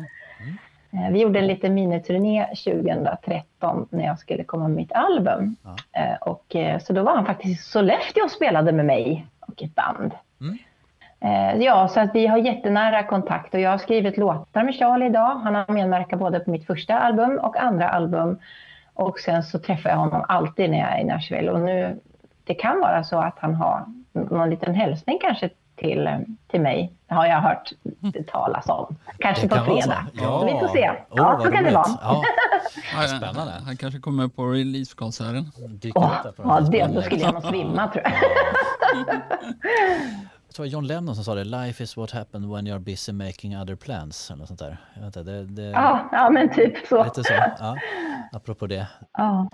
[0.91, 5.55] Eh, Vi gjorde en liten miniturné 2013 när jag skulle komma med mitt album.
[5.63, 5.75] Ja.
[6.01, 9.63] Eh, Och, eh, så då var han faktiskt i Sollefteå och spelade med mig och
[9.63, 10.11] ett band.
[10.41, 10.57] Mm.
[11.19, 15.05] Eh, Ja, så att vi har jättenära kontakt och jag har skrivit låtar med Charlie
[15.05, 15.35] idag.
[15.43, 18.39] Han har medverkat både på mitt första album och andra album.
[18.93, 21.51] Och sen så träffar jag honom alltid när jag är i Nashville.
[21.51, 21.99] Och nu,
[22.43, 26.09] det kan vara så att han har någon liten hälsning kanske till,
[26.47, 26.91] till mig.
[27.07, 27.69] Det har jag hört
[28.31, 28.95] talas om.
[29.19, 29.71] Kanske Det på kan så.
[29.71, 30.07] fredag.
[30.13, 30.39] Ja.
[30.39, 30.89] Så vi får se.
[31.09, 31.85] Åh, Ja, så kan det vara.
[32.93, 33.53] Ja, Spännande.
[33.65, 35.51] Han kanske kommer på releasekonserten.
[35.51, 35.79] på den
[36.43, 38.13] ja, det, då skulle jag nog svimma tror jag.
[40.57, 42.79] Jag tror det var John Lennon som sa det, life is what happened when you're
[42.79, 44.31] busy making other plans.
[44.31, 44.77] Eller sånt där.
[44.93, 47.03] Jag vet inte, det, det, Ja, ja men typ så.
[47.03, 47.33] Lite så.
[47.59, 47.77] Ja,
[48.31, 48.87] apropå det.
[49.13, 49.49] Ja.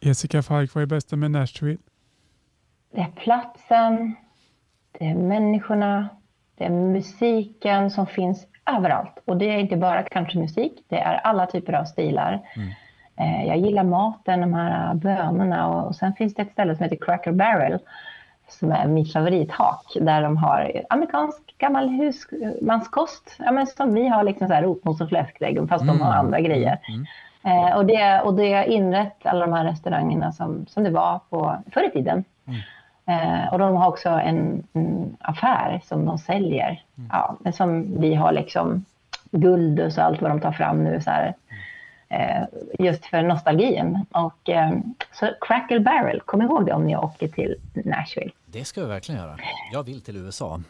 [0.00, 1.78] Jessica Falk, vad är bästa med Nashville?
[2.94, 4.16] Det är platsen,
[4.98, 6.08] det är människorna,
[6.58, 9.18] det är musiken som finns överallt.
[9.24, 12.40] Och det är inte bara countrymusik, det är alla typer av stilar.
[13.16, 16.82] Eh, Jag gillar maten, de här bönorna och, och sen finns det ett ställe som
[16.84, 17.78] heter Cracker Barrel
[18.50, 23.36] som är mitt favorithak där de har amerikansk gammal husmanskost.
[23.38, 26.40] Ja, men som vi har liksom så här rotmos och fläsklägg fast de har andra
[26.40, 26.78] grejer.
[27.44, 31.20] Eh, och, det, och det är inrätt alla de här restaurangerna som, som det var
[31.30, 32.24] på förr i tiden.
[33.06, 36.82] Eh, och de har också en, en affär som de säljer.
[37.10, 38.84] Ja, men som vi har liksom
[39.30, 41.00] guld och så allt vad de tar fram nu.
[41.00, 41.34] Så här,
[42.78, 44.06] just för nostalgin.
[44.10, 44.72] Och, eh,
[45.12, 48.30] så Crackle Barrel, kom ihåg det om ni åker till Nashville.
[48.46, 49.38] Det ska vi verkligen göra.
[49.72, 50.60] Jag vill till USA.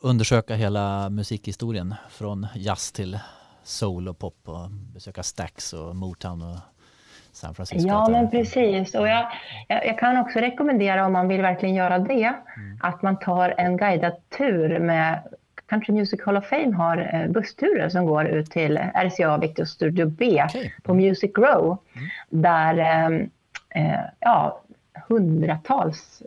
[0.00, 3.18] Undersöka hela musikhistorien från jazz till
[3.62, 6.58] soul och pop och besöka Stax och Motown och
[7.32, 7.88] San Francisco.
[7.88, 8.94] Ja, men precis.
[8.94, 9.32] Och jag,
[9.68, 12.34] jag, jag kan också rekommendera om man vill verkligen göra det,
[12.80, 15.22] att man tar en guidad tur med
[15.72, 20.06] Country Music Hall of Fame har eh, bussturer som går ut till RCA Victor Studio
[20.06, 20.74] B Okej.
[20.82, 21.78] på Music Row.
[22.30, 23.06] Där eh,
[23.84, 24.62] eh, ja,
[25.08, 26.22] hundratals,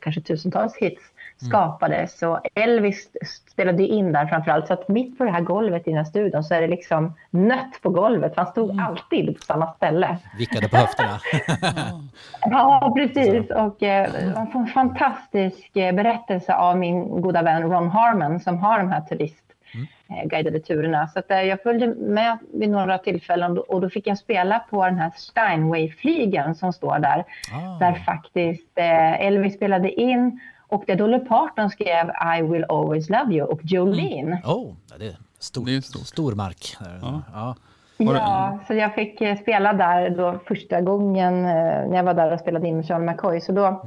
[0.00, 1.02] kanske tusentals hits
[1.46, 2.18] skapades.
[2.18, 3.08] Så Elvis
[3.52, 4.66] spelade in där framförallt.
[4.66, 7.14] Så att mitt på det här golvet i den här studion så är det liksom
[7.30, 8.32] nött på golvet.
[8.36, 10.18] Han stod alltid på samma ställe.
[10.38, 11.20] Vickade på höfterna.
[12.40, 13.50] Ja, precis.
[13.50, 18.58] Och eh, man får en fantastisk eh, berättelse av min goda vän Ron Harmon som
[18.58, 21.08] har de här turistguidade turerna.
[21.08, 24.84] Så att, eh, jag följde med vid några tillfällen och då fick jag spela på
[24.84, 27.24] den här Steinway-flygeln som står där.
[27.52, 27.78] Ah.
[27.78, 33.34] Där faktiskt eh, Elvis spelade in och där Dolly Parton skrev I will always love
[33.34, 34.42] you och Jolene.
[34.44, 36.06] Oh, ja, det är stor, Det är stort.
[36.06, 36.76] stor mark.
[37.02, 37.22] Ja.
[37.32, 37.54] Ja.
[38.02, 41.50] Ja, så jag fick eh, spela där då första gången eh,
[41.88, 43.40] när jag var där och spelade in med Charlie McCoy.
[43.40, 43.86] Så då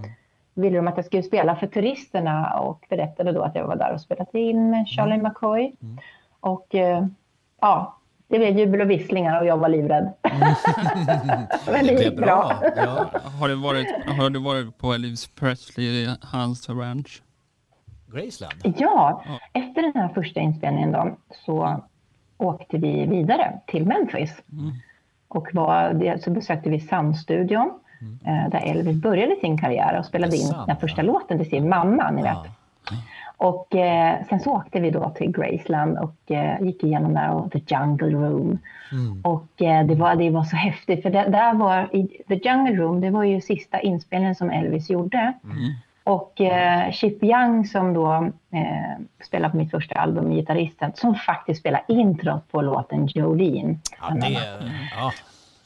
[0.54, 3.94] ville de att jag skulle spela för turisterna och berättade då att jag var där
[3.94, 5.74] och spelade in med Charlie McCoy.
[6.40, 7.06] Och eh,
[7.62, 7.98] ja,
[8.34, 10.14] det blev jubel och visslingar och jag var livrädd.
[11.72, 12.26] Men det gick bra.
[12.26, 12.72] bra.
[12.76, 13.10] Ja.
[13.40, 17.22] Har du varit, har du varit på Elvis Presley, hans ranch?
[18.14, 18.54] Graceland.
[18.78, 21.84] Ja, efter den här första inspelningen då, så
[22.38, 24.42] åkte vi vidare till Memphis.
[25.28, 27.80] Och var, så besökte vi Sun-studion
[28.26, 31.06] eh, där Elvis började sin karriär och spelade in den första ja.
[31.06, 32.12] låten till sin mamma.
[32.12, 32.32] Ni vet.
[32.34, 32.96] Ja.
[33.44, 37.52] Och eh, sen så åkte vi då till Graceland och eh, gick igenom där och
[37.52, 38.60] The Jungle Room.
[39.24, 42.76] Och eh, det, var, det var så häftigt för det, där var i The Jungle
[42.76, 45.34] Room, det var ju sista inspelningen som Elvis gjorde.
[46.04, 48.14] Och eh, Chip Young som då
[48.52, 53.78] eh, spelar på mitt första album, gitarristen, som faktiskt spelar introt på låten Jolene.
[54.02, 54.30] Ja, det
[54.96, 55.12] ja,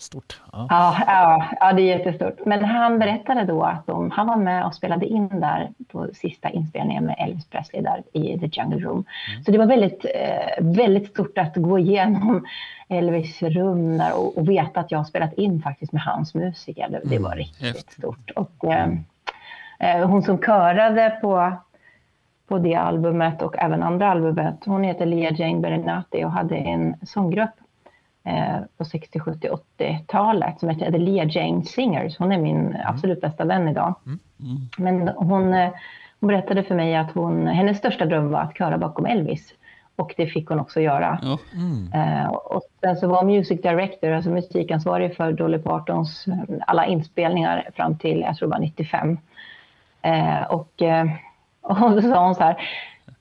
[0.02, 0.42] stort.
[0.52, 0.68] Ja.
[0.70, 2.46] Ja, ja, ja, det är jättestort.
[2.46, 6.50] Men han berättade då att de, han var med och spelade in där på sista
[6.50, 9.06] inspelningen med Elvis Presley där i The Jungle Room.
[9.46, 12.46] Så det var väldigt, eh, väldigt stort att gå igenom
[12.90, 16.88] Elvis rum där och, och veta att jag har spelat in faktiskt med hans musiker.
[16.90, 17.92] Det, det var riktigt Häftigt.
[17.92, 18.32] stort.
[18.36, 18.90] Och, eh,
[19.80, 21.54] eh, hon som körade på,
[22.48, 26.96] på det albumet och även andra albumet, hon heter Leah Jane Berinati och hade en
[27.06, 27.50] sånggrupp
[28.78, 32.18] på 60, 70, 80-talet som heter Leah Jane Singers.
[32.18, 33.96] Hon är min absolut bästa vän idag.
[34.78, 35.70] Men hon, eh,
[36.20, 39.54] hon berättade för mig att hon, hennes största dröm var att köra bakom Elvis.
[39.96, 41.20] Och det fick hon också göra.
[41.22, 41.40] Ja.
[42.00, 46.34] Eh, och sen så var music director, alltså musikansvarig för Dolly Partons eh,
[46.68, 49.18] alla inspelningar fram till, jag tror det var 95.
[50.02, 51.06] Eh, och, eh,
[51.62, 52.58] och då sa hon så här,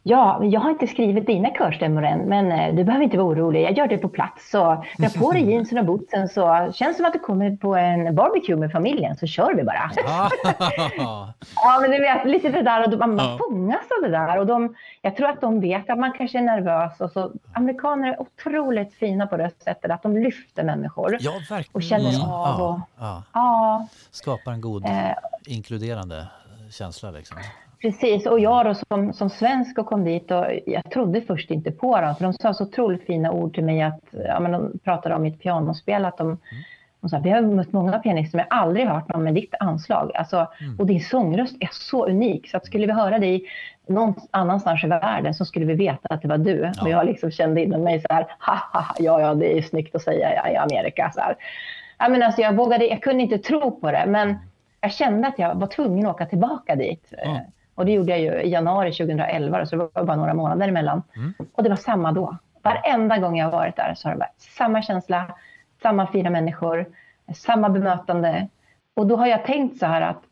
[0.09, 3.63] Ja, jag har inte skrivit dina körstämmor än, men eh, du behöver inte vara orolig.
[3.65, 4.51] Jag gör det på plats.
[4.51, 7.77] Så dra på dig jeansen och bootsen så känns det som att du kommer på
[7.77, 9.91] en barbecue med familjen så kör vi bara.
[10.09, 10.31] Ah,
[11.57, 13.39] Ja, men du vet, lite det där och man Ja.
[13.39, 14.39] fångas av det där.
[14.39, 17.01] Och de, jag tror att de vet att man kanske är nervös.
[17.01, 21.17] Och så, amerikaner är otroligt fina på det sättet att de lyfter människor.
[21.21, 21.65] ja, verkligen.
[21.73, 22.31] Och känner Mm.
[22.31, 23.23] av och- Ja, ja.
[23.33, 24.91] Ja, Skapar en god Eh.
[25.47, 26.27] inkluderande
[26.71, 27.37] känsla liksom.
[27.87, 28.27] Precis.
[28.27, 32.01] Och jag då som, som svensk och kom dit och jag trodde först inte på
[32.01, 32.17] dem.
[32.17, 35.23] För de sa så otroligt fina ord till mig att, ja men de pratade om
[35.23, 36.05] mitt pianospel.
[36.05, 36.39] Att de,
[37.01, 39.55] de sa, vi har mött många pianister men jag har aldrig hört någon med ditt
[39.61, 40.11] anslag.
[40.15, 40.47] Alltså,
[40.79, 43.43] Och din sångröst är så unik så att skulle vi höra dig
[43.87, 46.73] någon annanstans i världen så skulle vi veta att det var du.
[46.83, 50.03] Och jag liksom kände inom mig så här, ha, ja, ja, det är snyggt att
[50.03, 51.11] säga ja, i Amerika.
[51.15, 51.37] Så här.
[51.99, 54.37] Ja, men alltså, jag, vågade, jag kunde inte tro på det, men
[54.81, 57.13] jag kände att jag var tvungen att åka tillbaka dit.
[57.19, 57.37] Eh,
[57.77, 61.03] Och det gjorde jag ju i januari 2011, så det var bara några månader emellan.
[61.53, 62.37] Och det var samma då.
[62.63, 65.37] Varenda gång jag har varit där så har det varit samma känsla,
[65.83, 66.87] samma fina människor,
[67.35, 68.49] samma bemötande.
[68.95, 70.23] Och då har jag tänkt så här att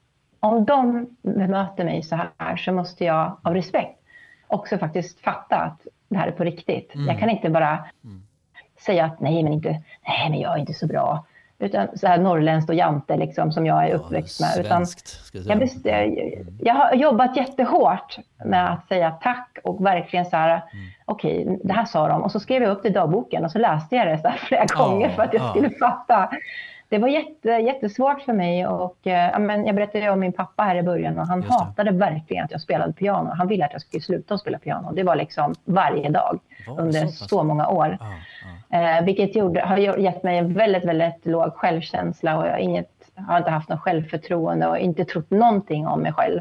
[0.40, 4.00] om de bemöter mig så här så måste jag av respekt
[4.46, 6.92] också faktiskt fatta att det här är på riktigt.
[7.06, 7.84] Jag kan inte bara
[8.80, 9.68] säga att nej men, inte,
[10.08, 11.24] nej, men jag är inte så bra.
[11.58, 14.64] Utan så här norrländskt och jante liksom, som jag är uppväxt med.
[14.66, 14.86] Utan,
[15.32, 20.62] jag bes- jag har jobbat jättehårt med att säga tack och verkligen så här,
[21.04, 22.22] okej, det här sa de.
[22.22, 24.64] Och så skrev jag upp det i dagboken och så läste jag det så flera
[24.64, 25.50] gånger för att jag ja.
[25.50, 26.30] skulle fatta.
[26.94, 30.62] Det var jätte, jättesvårt för mig och eh, ja, men jag berättade om min pappa
[30.62, 33.30] här i början och han hatade verkligen att jag spelade piano.
[33.34, 34.92] Han ville att jag skulle sluta att spela piano.
[34.92, 37.98] Det var liksom varje dag Var under så så, många år.
[38.00, 38.06] Ja,
[38.70, 38.98] ja.
[38.98, 42.90] Eh, vilket gjorde, har gett mig en väldigt, väldigt låg självkänsla och jag har, inget,
[43.28, 46.40] har inte haft något självförtroende och inte trott någonting om mig själv.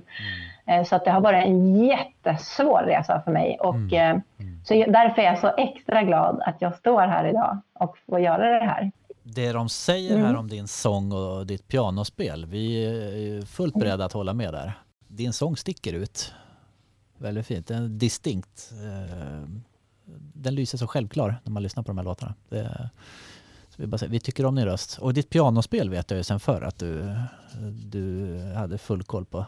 [0.65, 3.57] Eh, så att det har varit en jättesvår resa för mig.
[3.59, 4.17] Och, eh,
[4.63, 8.19] Så jag, därför är jag så extra glad att jag står här idag och får
[8.19, 8.91] göra det här.
[9.23, 10.25] Det de säger Mm.
[10.25, 14.79] här om din sång och ditt pianospel, vi är fullt beredda att hålla med där.
[15.07, 16.33] Din sång sticker ut.
[17.17, 17.67] Väldigt fint.
[17.67, 18.71] Den är distinkt.
[18.71, 19.47] eh,
[20.33, 22.33] Den lyser så självklar när man lyssnar på de här låtarna.
[22.49, 22.89] Det,
[23.77, 24.97] vi, säger, vi tycker om din röst.
[24.97, 27.15] Och ditt pianospel vet jag ju sen förr att du,
[27.86, 29.45] du hade full koll på.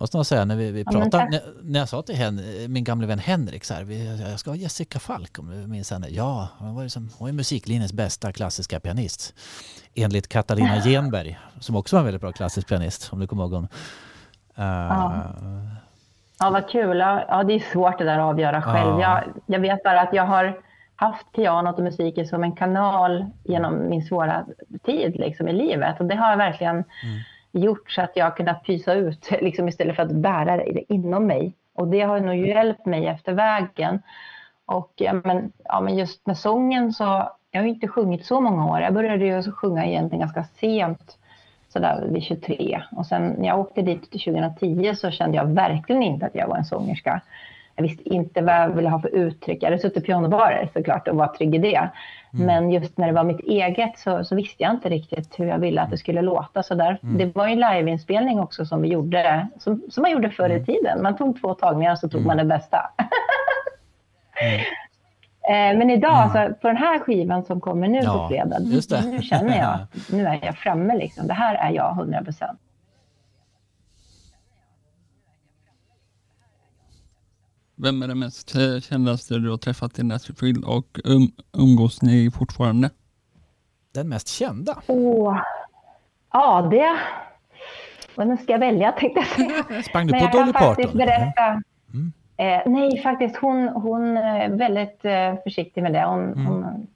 [0.00, 1.30] Måste nog säga när vi, vi Ja, pratade, tack.
[1.30, 4.50] när, när jag sa till Hen, min gamle vän Henrik så här, vi, jag ska
[4.50, 6.08] ha Jessica Falk om du minns henne.
[6.10, 9.34] Ja, hon var, ju som, hon är musiklinjens bästa klassiska pianist.
[9.94, 13.52] Enligt Katarina Genberg, som också var en väldigt bra klassisk pianist, om du kommer ihåg
[13.52, 13.68] hon.
[14.58, 15.78] Uh,
[16.40, 16.98] Ja, vad kul.
[16.98, 19.00] Ja, ja, det är svårt det där att avgöra själv.
[19.00, 19.00] Ja.
[19.00, 20.60] Jag, jag vet bara att jag har
[20.96, 24.46] haft pianot och musiken som en kanal genom min svåra
[24.84, 26.00] tid liksom, i livet.
[26.00, 26.84] Och det har verkligen
[27.58, 31.26] gjort så att jag har kunnat pysa ut liksom, istället för att bära det inom
[31.26, 31.52] mig.
[31.74, 34.02] Och det har nog hjälpt mig efter vägen.
[34.66, 38.40] Och ja, men, ja, men just med sången så, jag har ju inte sjungit så
[38.40, 38.80] många år.
[38.80, 41.18] Jag började ju sjunga egentligen ganska sent,
[41.68, 42.82] sådär vid 23.
[42.90, 46.56] Och sen när jag åkte dit 2010 så kände jag verkligen inte att jag var
[46.56, 47.20] en sångerska.
[47.78, 49.62] Jag visste inte vad jag ville ha för uttryck.
[49.62, 51.88] Jag hade suttit pianobarer såklart och var trygg i det.
[52.30, 55.58] Men just när det var mitt eget så, så visste jag inte riktigt hur jag
[55.58, 56.62] ville att det skulle låta.
[56.62, 60.30] Så där, Det var ju en liveinspelning också som vi gjorde, som, som man gjorde
[60.30, 61.02] förr i tiden.
[61.02, 62.90] Man tog två tagningar och så tog man det bästa.
[65.48, 68.58] Eh, Men idag, alltså, på den här skivan som kommer nu Ja, på fredag,
[69.04, 70.96] nu känner jag att nu är jag framme.
[70.96, 71.26] Liksom.
[71.26, 72.60] Det här är jag 100 procent.
[77.80, 82.30] Vem är den mest eh, kändaste du har träffat i Nashville och um, umgås ni
[82.30, 82.90] fortfarande?
[83.94, 84.74] den mest kända.
[84.86, 85.40] Åh,
[86.32, 86.98] ja, det...
[88.16, 89.82] Vem ska jag välja tänkte jag säga.
[89.82, 90.98] Sprang du Men på jag kan Dolly faktiskt Parton?
[90.98, 91.62] berätta.
[92.36, 93.36] Eh, nej, faktiskt.
[93.36, 96.04] Hon, hon är väldigt eh, försiktig med det.
[96.04, 96.86] Hon, hon,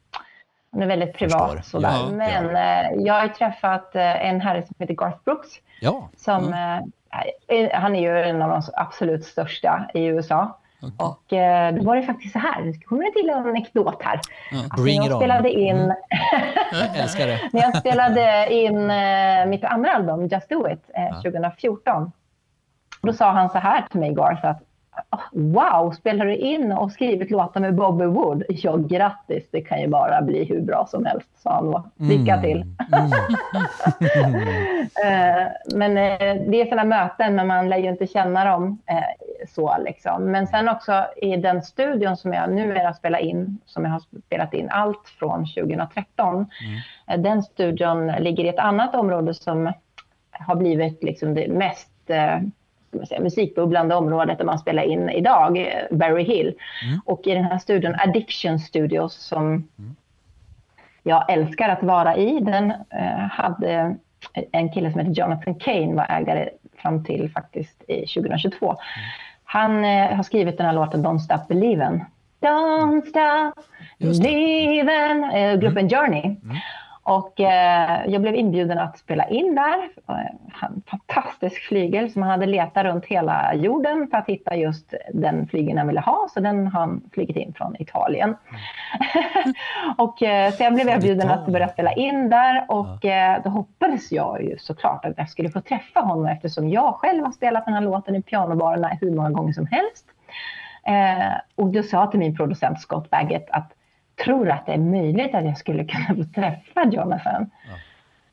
[0.71, 1.67] hon är väldigt privat.
[1.67, 1.89] Sådär.
[1.89, 5.49] Ja, Men eh, jag har ju träffat eh, en herre som heter Garth Brooks.
[5.81, 10.59] Ja, Som, eh, han är ju en av de absolut största i USA.
[10.83, 10.95] Okej.
[10.99, 14.21] Och eh, då var det faktiskt så här, nu kommer det till en anekdot här.
[14.53, 15.21] Alltså, Bring när it jag on.
[15.23, 15.77] spelade in,
[16.73, 17.41] jag älskar det.
[17.53, 22.13] när jag spelade in eh, mitt andra album, Just Do It, eh, 2014.
[23.03, 24.63] Då sa han så här till mig, Garth, att
[25.11, 28.43] "Oh, Wow, spelar du in och skrivit låtar med Bobby Wood?
[28.49, 31.83] Ja, grattis, det kan ju bara bli hur bra som helst, sa han då.
[31.97, 32.65] Lycka till.
[35.05, 38.97] Eh, men eh, det är sådana möten, men man lär ju inte känna dem eh,
[39.49, 39.77] så.
[39.79, 40.25] Liksom.
[40.25, 44.55] Men sen också i den studion som jag numera spelar in, som jag har spelat
[44.55, 46.47] in allt från 2013.
[47.09, 49.73] eh, Den studion ligger i ett annat område som
[50.31, 52.39] har blivit liksom det mest eh,
[53.09, 56.55] säga, musikbubblande området där man spelar in idag, eh, Berry Hill.
[57.05, 59.69] Och i den här studion, Addiction Studios, som
[61.03, 63.97] jag älskar att vara i, den eh, hade
[64.53, 68.77] en kille som heter Jonathan Kane var ägare fram till faktiskt i 2022.
[69.53, 72.05] Han eh, har skrivit den här låten Don't Stop Believin'.
[72.41, 73.63] Don't stop
[73.99, 76.37] believin', eh, gruppen Journey.
[77.05, 79.89] Och eh, jag blev inbjuden att spela in där.
[80.09, 84.95] Eh, Han, fantastisk flygel som han hade letat runt hela jorden för att hitta just
[85.15, 86.29] den flygeln han ville ha.
[86.35, 88.37] Så den har han flugit in från Italien.
[89.99, 94.13] och, eh, så jag blev erbjuden att börja spela in där och eh, då hoppades
[94.13, 97.75] jag ju såklart att jag skulle få träffa honom eftersom jag själv har spelat den
[97.75, 100.07] här låten i pianobarerna hur många gånger som helst.
[100.87, 103.73] Eh, och då sa jag till min producent Scott Baggett att
[104.25, 107.51] tror att det är möjligt att jag skulle kunna få träffa Jonathan.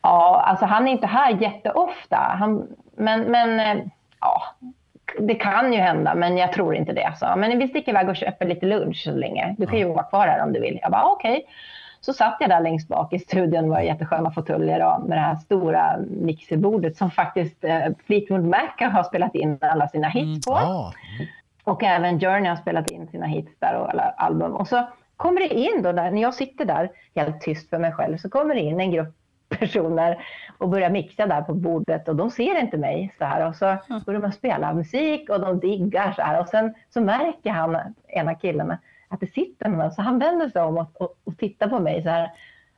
[0.01, 2.17] Ja, alltså han är inte här jätteofta.
[2.17, 3.83] Han, men men eh,
[4.21, 4.41] ja,
[5.19, 7.13] det kan ju hända, men jag tror inte det.
[7.17, 7.33] Så.
[7.37, 9.55] Men vi sticker iväg och köper lite lunch så länge.
[9.57, 10.79] Du kan ju vara kvar här om du vill.
[10.81, 11.45] Jag bara okej.
[12.01, 15.21] Så satt jag där längst bak i studion, det var jättesköna fåtöljer och med det
[15.21, 20.53] här stora mixerbordet som faktiskt eh, Fleetwood Mac har spelat in alla sina hits på.
[20.53, 20.93] Ja,
[21.63, 24.55] Och även Journey har spelat in sina hits där och alla album.
[24.55, 24.87] Och så
[25.19, 28.55] kommer det in då, när jag sitter där helt tyst för mig själv, så kommer
[28.55, 29.15] det in en grupp
[29.59, 30.25] personer
[30.57, 33.77] och börjar mixa där på bordet och de ser inte mig så här och så
[34.05, 38.35] börjar de spela musik och de diggar så här och sen så märker han, ena
[38.35, 41.79] killen, att det sitter någon så han vänder sig om och, och, och tittar på
[41.79, 42.31] mig så här.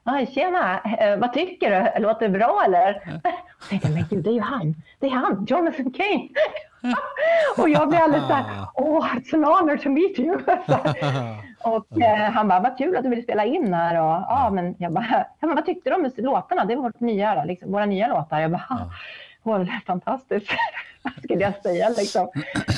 [0.03, 2.01] Aj, tjena, eh, vad tycker du?
[2.01, 2.95] Låter det bra eller?
[3.61, 4.75] Och tänkte, men gud, det är ju han.
[4.99, 6.29] Det är han, Jonathan Kane.
[7.57, 10.37] och jag blir alldeles så här, åh, it's an honor to meet you.
[11.63, 14.01] Och eh, han bara, vad kul att du vill spela in här.
[14.01, 16.65] Och, ja, men jag bara, ja, men vad tyckte du om låtarna?
[16.65, 18.39] Det var nya, liksom, våra nya låtar.
[18.39, 18.91] Jag bara, ja.
[19.43, 20.51] Åh, det fantastiskt,
[21.03, 21.89] vad skulle jag säga.
[21.89, 22.29] Liksom.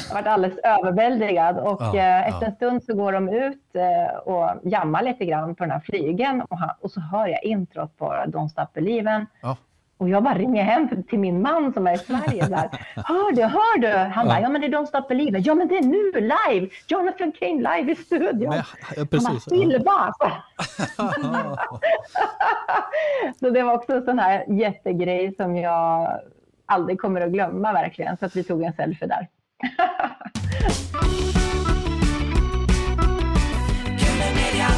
[0.09, 1.57] Jag varit alldeles överväldigad.
[1.57, 5.55] Och Ja, eh, efter en stund så går de ut eh, och jammar lite grann
[5.55, 6.41] på den här flygen.
[6.41, 9.25] Och, han, och så hör jag introt på Don't Stop Believin'.
[9.41, 9.57] Ja.
[10.03, 12.47] Och jag bara ringer hem till min man som är i Sverige.
[12.47, 12.69] Där.
[12.95, 13.87] Hör du, hör du?
[14.13, 15.41] Han bara, ja men det är Don't Stop Believin'.
[15.45, 16.69] Ja men det är nu live!
[16.87, 18.49] Jonathan Kane live i studion.
[18.49, 19.43] Men, ja, Han bara, precis.
[19.49, 20.13] Silva!
[23.39, 26.19] Så det var också en sån här jättegrej som jag
[26.65, 28.17] aldrig kommer att glömma verkligen.
[28.17, 29.27] Så att vi tog en selfie där.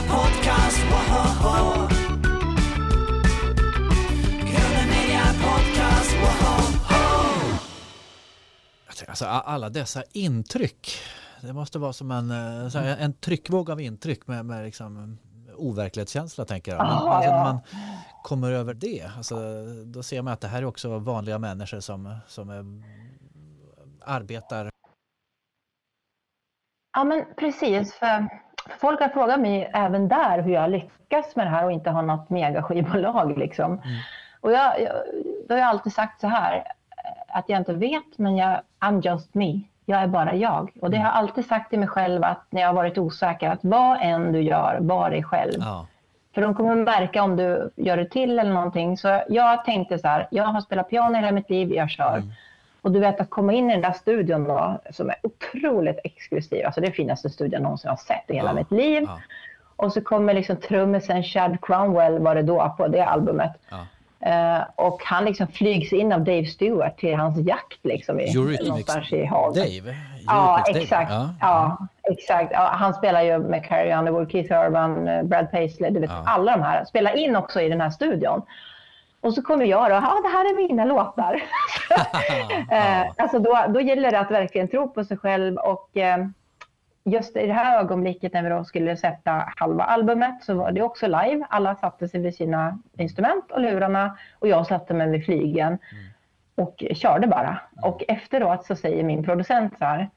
[0.09, 0.85] Podcast,
[9.07, 10.87] Alltså, a- alla dessa intryck.
[11.41, 15.17] Det måste vara som en, eh, här, en tryckvåg av intryck med, med liksom
[15.57, 16.83] overklighetskänsla tänker jag.
[16.83, 17.43] Men, alltså, när ja.
[17.43, 17.59] man
[18.23, 19.35] kommer över det, alltså,
[19.85, 22.65] då ser man att det här är också vanliga människor som, som är,
[24.05, 24.69] arbetar.
[26.97, 27.93] Ja, men precis.
[27.93, 28.27] För
[28.79, 32.01] folk har frågat mig även där hur jag lyckas med det här och inte har
[32.01, 33.37] något megaskivbolag.
[33.37, 33.81] Liksom.
[34.41, 34.95] Och jag, jag,
[35.47, 36.63] då har jag alltid sagt så här,
[37.35, 39.59] att jag inte vet, men jag, I'm just me.
[39.85, 40.71] Jag är bara jag.
[40.81, 43.49] Och det har jag alltid sagt till mig själv att när jag har varit osäker,
[43.49, 45.53] att vad än du gör, var dig själv.
[45.59, 45.87] Ja,
[46.33, 48.97] För de kommer märka om du gör det till eller någonting.
[48.97, 52.23] Så jag tänkte så här, jag har spelat piano hela mitt liv, jag kör.
[52.81, 56.65] Och du vet att komma in i den där studion då, som är otroligt exklusiv.
[56.65, 59.03] Alltså det finaste studion jag någonsin har sett i hela Ja, mitt liv.
[59.07, 59.19] ja.
[59.77, 63.51] Och så kommer liksom trummisen Chad Cromwell var det då på det albumet.
[63.69, 63.77] Ja.
[64.25, 69.13] Eh, och han liksom flygs in av Dave Stewart till hans jakt liksom i, någonstans
[69.13, 69.55] i havet.
[69.55, 69.95] Dave.
[70.27, 70.79] Ja, Dave.
[70.79, 71.11] exakt.
[71.11, 71.29] Ja.
[71.41, 71.77] Ja.
[72.11, 72.51] exakt.
[72.51, 76.23] Ja, han spelar ju med Carrie Underwood, Keith Urban, eh, Brad Paisley, du vet, Ja.
[76.25, 76.85] alla de här.
[76.85, 78.41] Spelar in också i den här studion.
[79.21, 81.33] Och så kommer jag då, ja det här är mina låtar.
[82.71, 86.25] eh, alltså då, då gäller det att verkligen tro på sig själv och eh,
[87.05, 90.81] just i det här ögonblicket när vi då skulle sätta halva albumet så var det
[90.81, 91.45] också live.
[91.49, 95.77] Alla satte sig vid sina instrument och lurarna och jag satte mig vid flygen
[96.55, 97.59] och körde bara.
[97.81, 100.09] Och efteråt så säger min producent så här,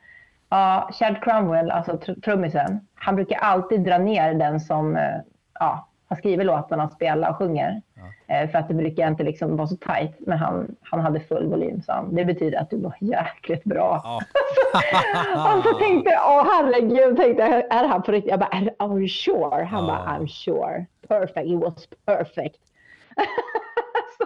[0.49, 5.16] ja, Chad Cromwell, alltså tr- trummisen, han brukar alltid dra ner den som eh,
[5.61, 7.82] ja, har skrivit låtarna, spelar och sjunger.
[8.26, 11.46] Eh, För att det brukar inte liksom vara så tajt, men han, han hade full
[11.46, 11.82] volym.
[11.82, 14.01] Så han, det betyder att du var jäkligt bra.
[14.05, 14.20] Ja.
[15.59, 18.30] och så tänkte jag, åh herregud, tänkte jag, är här på riktigt?
[18.30, 19.64] Jag bara, are, you sure?
[19.64, 19.86] Han Ja.
[19.86, 20.86] bara, I'm sure.
[21.09, 22.57] Perfect, it was perfect.
[24.18, 24.24] Så,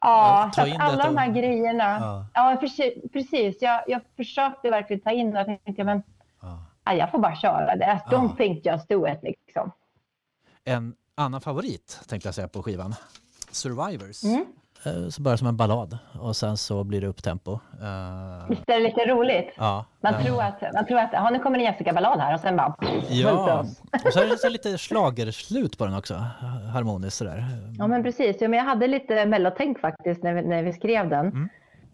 [0.00, 1.06] ja, så alla detta.
[1.06, 1.98] de här grejerna.
[2.00, 2.26] Ja.
[2.34, 2.94] Ja, precis.
[3.12, 3.62] precis.
[3.62, 5.38] Jag, jag försökte verkligen ta in det.
[5.38, 6.02] Jag tänkte, men
[6.42, 6.58] Ja.
[6.84, 8.00] ja, jag får bara köra det.
[8.10, 8.34] Don't Ja.
[8.36, 9.18] think, just do it.
[9.22, 9.72] Liksom.
[10.64, 12.94] En annan favorit tänkte jag säga på skivan.
[13.50, 14.24] Survivors.
[14.24, 14.46] Mm.
[14.86, 17.52] eh, så börjar som en ballad och sen så blir det upptempo.
[17.52, 19.54] Eh, Visst är det lite roligt?
[19.56, 19.84] ja.
[20.00, 22.56] Man eh, tror att, man tror att ja, nu kommer en Jessica-ballad här och sen
[22.56, 22.74] bara...
[23.08, 23.64] Ja,
[24.04, 26.14] och så är det så lite schlagerslut på den också,
[26.74, 27.44] harmoniskt sådär.
[27.78, 28.36] Ja, men precis.
[28.40, 31.26] Ja, men jag hade lite mellotänk faktiskt när vi, när vi skrev den.
[31.26, 31.48] Mm.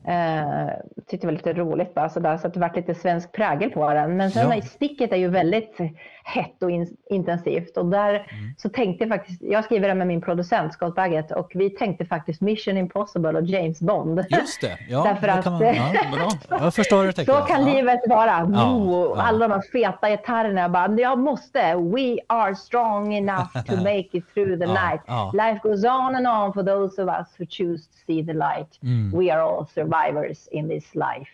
[0.06, 0.68] Eh,
[1.06, 3.94] tyckte det var lite roligt bara sådär, så att det var lite svensk prägel på
[3.94, 4.16] den.
[4.16, 4.62] Men sen ja.
[4.62, 5.78] sticket är ju väldigt
[6.26, 7.76] hett och in, intensivt.
[7.76, 8.54] Och där Mm.
[8.58, 12.04] så tänkte jag faktiskt, jag skriver det med min producent Scott Baggett och vi tänkte
[12.04, 14.24] faktiskt Mission Impossible och James Bond.
[14.30, 15.04] Just det, ja.
[15.08, 16.30] Därför att- kan man, ja.
[16.50, 17.32] Jag förstår hur du tänker.
[17.40, 17.74] Så kan ja.
[17.74, 18.50] livet vara.
[18.52, 19.14] Ja.
[19.18, 20.60] Alla de här feta gitarrerna.
[20.60, 21.74] Jag bara, jag måste.
[21.76, 25.00] We are strong enough to make it through the night.
[25.32, 28.78] Life goes on and on for those of us who choose to see the light.
[28.82, 29.12] Mm.
[29.18, 31.28] We are all survivors in this life.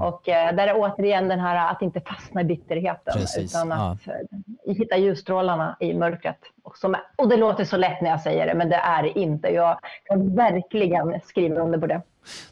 [0.00, 3.14] Och eh, där är återigen den här att inte fastna i bitterheten.
[3.16, 3.90] Precis, Utan ja.
[3.92, 6.38] att eh, hitta ljusstrålarna i mörkret.
[6.62, 9.18] Och, som och det låter så lätt när jag säger det, men det är det
[9.18, 9.48] inte.
[9.48, 12.02] Jag kan verkligen skriva under på det.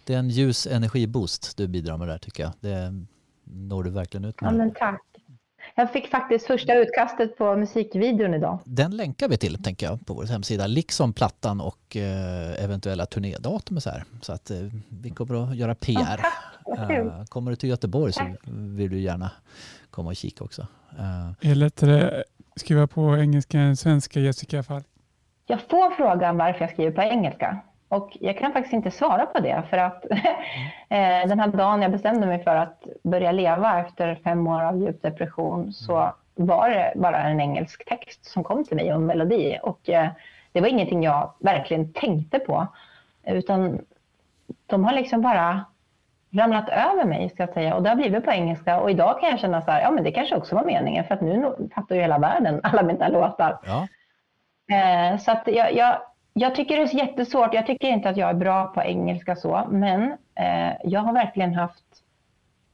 [0.05, 2.53] Det är en ljus energiboost du bidrar med där tycker jag.
[2.61, 2.93] Det
[3.45, 4.59] når du verkligen ut Ja, med.
[4.59, 5.03] men tack.
[5.79, 8.59] Jag fick faktiskt första utkastet på musikvideon idag.
[8.65, 13.77] Den länkar vi till tänker jag på vår hemsida, liksom plattan och eh, eventuella turnédatum
[13.77, 14.05] och så här.
[14.21, 14.57] Så att eh,
[14.89, 16.21] vi kommer att göra PR.
[16.89, 17.07] Kul.
[17.07, 18.23] Eh, kommer du till Göteborg så
[18.53, 19.31] vill du gärna
[19.91, 20.67] komma och kika också.
[21.41, 22.23] Är det lättare
[22.55, 24.83] att skriva på engelska än svenska Jessica fall?
[25.47, 27.63] Jag får frågan varför jag skriver på engelska.
[27.89, 30.05] Och jag kan faktiskt inte svara på det för att
[30.89, 34.83] eh, den här dagen jag bestämde mig för att börja leva efter fem år av
[34.83, 39.07] djup depression så var det bara en engelsk text som kom till mig och en
[39.07, 39.59] melodi.
[39.63, 40.09] Och eh,
[40.53, 42.67] det var ingenting jag verkligen tänkte på
[43.27, 43.79] utan
[44.67, 45.65] de har liksom bara
[46.31, 49.31] ramlat över mig ska jag säga och det har blivit på engelska och idag kan
[49.31, 51.95] jag känna så här, ja men det kanske också var meningen för att nu fattar
[51.95, 53.59] ju hela världen alla mina låtar.
[53.67, 53.89] ja,
[54.73, 55.99] Eh, så att jag, jag,
[56.33, 57.55] jag tycker det är jättesvårt.
[57.55, 60.03] Jag tycker inte att jag är bra på engelska så, men
[60.35, 61.85] eh, jag har verkligen haft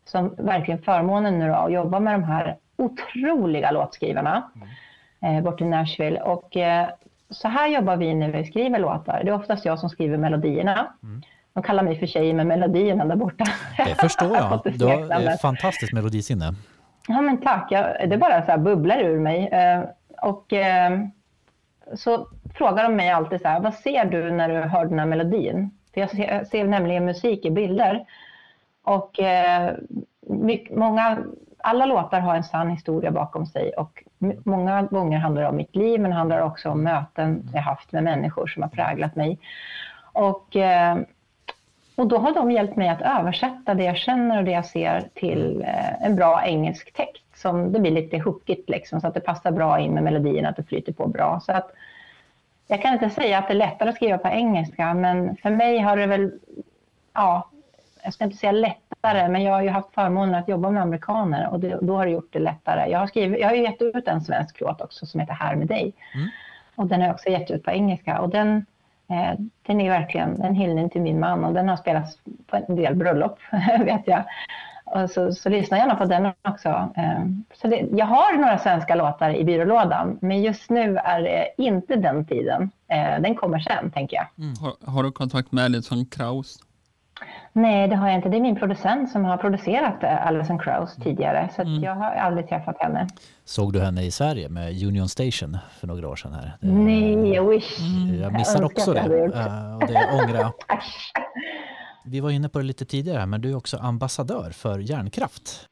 [0.04, 4.50] som verkligen förmånen nu då, att jobba med de här otroliga låtskrivarna
[5.22, 6.20] eh, bort i Nashville.
[6.20, 6.88] Och eh,
[7.30, 9.20] så här jobbar vi när vi skriver låtar.
[9.24, 10.92] Det är oftast jag som skriver melodierna.
[11.52, 13.44] De kallar mig för tjejen med melodierna där borta.
[13.76, 14.60] det förstår jag.
[14.78, 16.54] Du har ett fantastiskt melodisinne.
[17.08, 17.66] Ja, men tack.
[17.70, 19.48] Jag, det bara så här bubblar ur mig.
[19.48, 19.82] Eh,
[20.22, 20.98] och eh,
[21.94, 25.06] så frågar de mig alltid så här, vad ser du när du hör den här
[25.06, 25.70] melodin?
[25.94, 28.04] För jag ser, jag ser nämligen musik i bilder.
[28.82, 29.72] Och eh,
[30.20, 31.18] mycket, många,
[31.58, 34.04] alla låtar har en sann historia bakom sig och
[34.44, 38.04] många gånger handlar det om mitt liv men handlar också om möten jag haft med
[38.04, 39.38] människor som har präglat mig.
[40.12, 40.98] Och, eh,
[41.96, 45.08] och då har de hjälpt mig att översätta det jag känner och det jag ser
[45.14, 49.20] till eh, en bra engelsk text som det blir lite hookigt liksom så att det
[49.20, 51.40] passar bra in med melodin, att det flyter på bra.
[51.40, 51.70] Så att
[52.66, 55.78] jag kan inte säga att det är lättare att skriva på engelska men för mig
[55.78, 56.32] har det väl,
[57.12, 57.50] ja,
[58.04, 61.48] jag ska inte säga lättare, men jag har ju haft förmånen att jobba med amerikaner
[61.50, 62.90] och det, då har det gjort det lättare.
[62.90, 65.66] Jag har, skrivit, jag har gett ut en svensk låt också som heter Här med
[65.66, 65.92] dig.
[66.14, 66.28] Mm.
[66.74, 68.66] Och den har jag också gett ut på engelska och den,
[69.10, 72.76] eh, den är verkligen en hyllning till min man och den har spelats på en
[72.76, 73.38] del bröllop,
[73.78, 74.24] vet jag.
[74.94, 76.68] Och så, så lyssna gärna på den också.
[76.96, 77.24] Eh,
[77.54, 81.96] så det, jag har några svenska låtar i byrålådan, men just nu är det inte
[81.96, 82.70] den tiden.
[82.88, 84.26] Eh, den kommer sen, tänker jag.
[84.60, 86.56] Har, har du kontakt med Alison Krauss?
[87.52, 88.28] Nej, det har jag inte.
[88.28, 92.10] Det är min producent som har producerat eh, Alison Krauss tidigare, så att jag har
[92.14, 93.08] aldrig träffat henne.
[93.44, 96.52] Såg du henne i Sverige med Union Station för några år sedan här?
[96.60, 97.78] Det- Nej, jag wish.
[98.22, 99.74] Jag missade också jag hade det.
[99.74, 100.52] Och det ångrar jag.
[102.06, 105.68] Vi var inne på det lite tidigare, men du är också ambassadör för Hjärnkraft.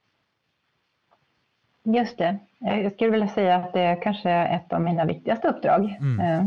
[1.84, 2.38] Just det.
[2.58, 5.96] Jag skulle vilja säga att det är kanske ett av mina viktigaste uppdrag.
[6.00, 6.20] Mm.
[6.20, 6.46] Eh,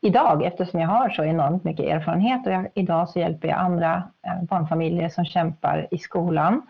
[0.00, 4.02] idag, eftersom jag har så enormt mycket erfarenhet och jag, idag så hjälper jag andra
[4.26, 6.62] eh, barnfamiljer som kämpar i skolan.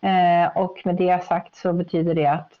[0.00, 2.52] Eh, och med det sagt så betyder det att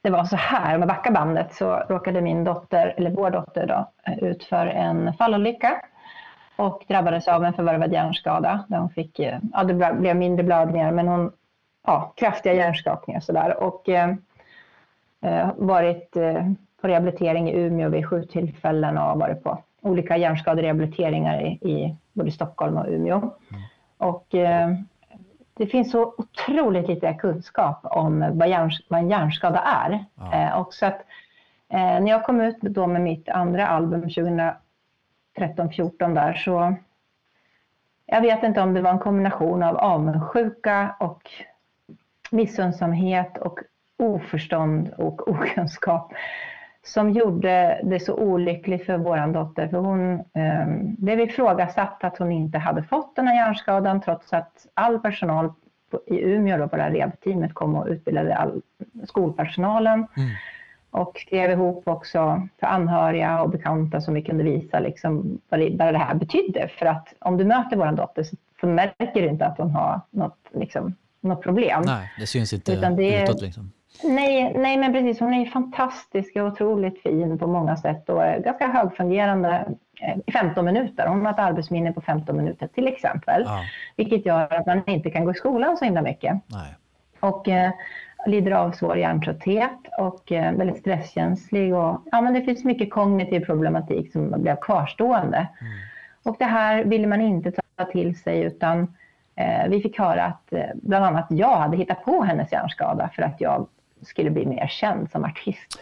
[0.00, 3.66] det var så här, om jag backar bandet så råkade min dotter, eller vår dotter
[3.66, 3.90] då,
[4.26, 5.82] ut för en fallolycka
[6.56, 8.64] och drabbades av en förvärvad hjärnskada.
[8.68, 9.20] Där hon fick,
[9.52, 11.32] ja, det blev- mindre blödningar men hon,
[11.86, 13.62] ja, kraftiga hjärnskakningar sådär.
[13.62, 14.14] Och eh,
[15.20, 16.46] eh, varit eh,
[16.80, 22.30] på rehabilitering i Umeå vid sju tillfällen och varit på olika hjärnskaderehabiliteringar i, i både
[22.30, 23.30] Stockholm och Umeå.
[23.98, 24.68] Och eh,
[25.54, 30.04] det finns så otroligt lite kunskap om vad, hjärn, vad en hjärnskada är.
[30.14, 30.32] Ja.
[30.34, 31.00] Eh, och så att,
[31.68, 34.10] eh, när jag kom ut då med mitt andra album
[35.38, 36.76] 13, 14 där så
[38.06, 41.30] jag vet inte om det var en kombination av avundsjuka och
[42.30, 43.60] missunnsamhet och
[43.96, 46.12] oförstånd och okunskap
[46.82, 49.68] som gjorde det så olyckligt för vår dotter.
[49.68, 50.66] För hon eh,
[50.98, 55.52] blev ifrågasatt att hon inte hade fått den här hjärnskadan trots att all personal
[55.90, 58.62] på, i Umeå, då, på det här rehab-teamet, kom och utbildade all
[59.04, 60.06] skolpersonalen.
[60.16, 60.28] Mm.
[60.96, 65.70] Och skrev ihop också för anhöriga och bekanta som vi kunde visa liksom, vad, det,
[65.78, 66.68] vad det här betydde.
[66.78, 68.24] För att om du möter vår dotter
[68.60, 71.82] så, märker du inte att hon har något, liksom, något problem.
[71.86, 73.72] Nej, det syns inte Utan det är- utåt liksom.
[74.04, 75.20] Nej, nej, men precis.
[75.20, 79.64] Hon är ju fantastisk och otroligt fin på många sätt och är ganska högfungerande
[80.02, 81.06] eh, i 15 minuter.
[81.06, 83.42] Hon har ett arbetsminne på 15 minuter till exempel.
[83.46, 83.60] Ja,
[83.96, 86.34] Vilket gör att man inte kan gå i skolan så himla mycket.
[86.46, 86.74] nej.
[87.20, 87.70] Och eh,
[88.26, 91.74] lider av svår hjärntrötthet och eh, väldigt stresskänslig.
[91.74, 95.46] Och, ja, men det finns mycket kognitiv problematik som blev kvarstående.
[96.22, 98.94] Och det här ville man inte ta till sig utan
[99.36, 103.22] eh, vi fick höra att eh, bland annat jag hade hittat på hennes hjärnskada för
[103.22, 103.66] att jag
[104.02, 105.78] skulle bli mer känd som artist.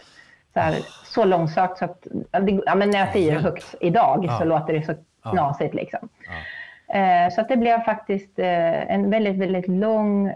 [0.53, 0.75] Så, här,
[1.05, 2.07] så långsökt så att,
[2.65, 4.37] ja, men när jag säger det högt idag Ja.
[4.37, 4.93] så låter det så
[5.31, 6.09] knasigt liksom.
[6.27, 6.95] Ja.
[6.99, 10.33] Eh, Så att det blev faktiskt eh, en väldigt, väldigt lång,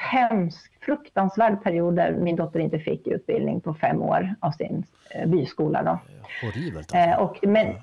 [0.00, 5.28] hemsk, fruktansvärd period där min dotter inte fick utbildning på fem år av sin eh,
[5.28, 5.82] byskola.
[5.82, 5.98] Då.
[6.42, 7.24] Horribelt Eh, alltså.
[7.24, 7.74] Och, men,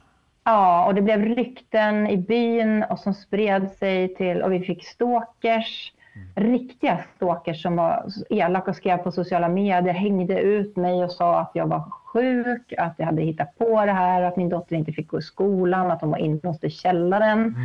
[0.43, 4.86] ja, och det blev rykten i byn och som spred sig till, och vi fick
[4.86, 5.93] stalkers,
[6.36, 11.39] riktiga stalkers som var elaka och skrev på sociala medier, hängde ut mig och sa
[11.39, 14.91] att jag var sjuk, att jag hade hittat på det här, att min dotter inte
[14.91, 17.55] fick gå i skolan, att hon var inlåst i källaren.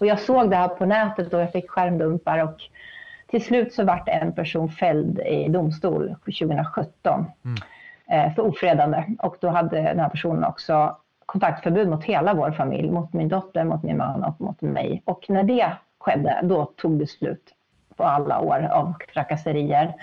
[0.00, 2.62] Och jag såg det här på nätet och jag fick skärmdumpar och
[3.32, 7.26] till slut så vart en person fälld i domstol 2017
[8.10, 9.04] eh, för ofredande.
[9.18, 13.64] Och då hade den här personen också kontaktförbud mot hela vår familj, mot min dotter,
[13.64, 15.02] mot min man och mot mig.
[15.04, 17.54] Och när det skedde, då tog det slut
[17.96, 19.94] på alla år av trakasserier.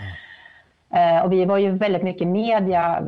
[0.93, 3.03] Eh, och vi var ju väldigt mycket media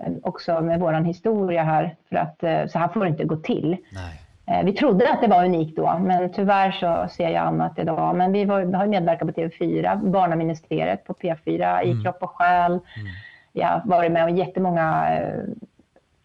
[0.00, 3.76] eh, också med vår historia här, för att så här får det inte gå till.
[3.92, 4.20] Nej.
[4.50, 8.16] Eh, Vi trodde att det var unikt då, men tyvärr så ser jag annat idag.
[8.16, 12.80] Men vi var, har medverkat på TV4, Barnaministeriet på P4, i Kropp och själ.
[13.52, 15.40] Jag har varit med om jättemånga eh,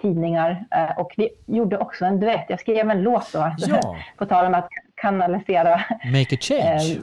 [0.01, 2.45] tidningar eh, och vi gjorde också en duett.
[2.49, 3.95] Jag skrev en låt då, Ja.
[4.17, 5.81] på tal om att kanalisera.
[6.05, 6.99] Make a change.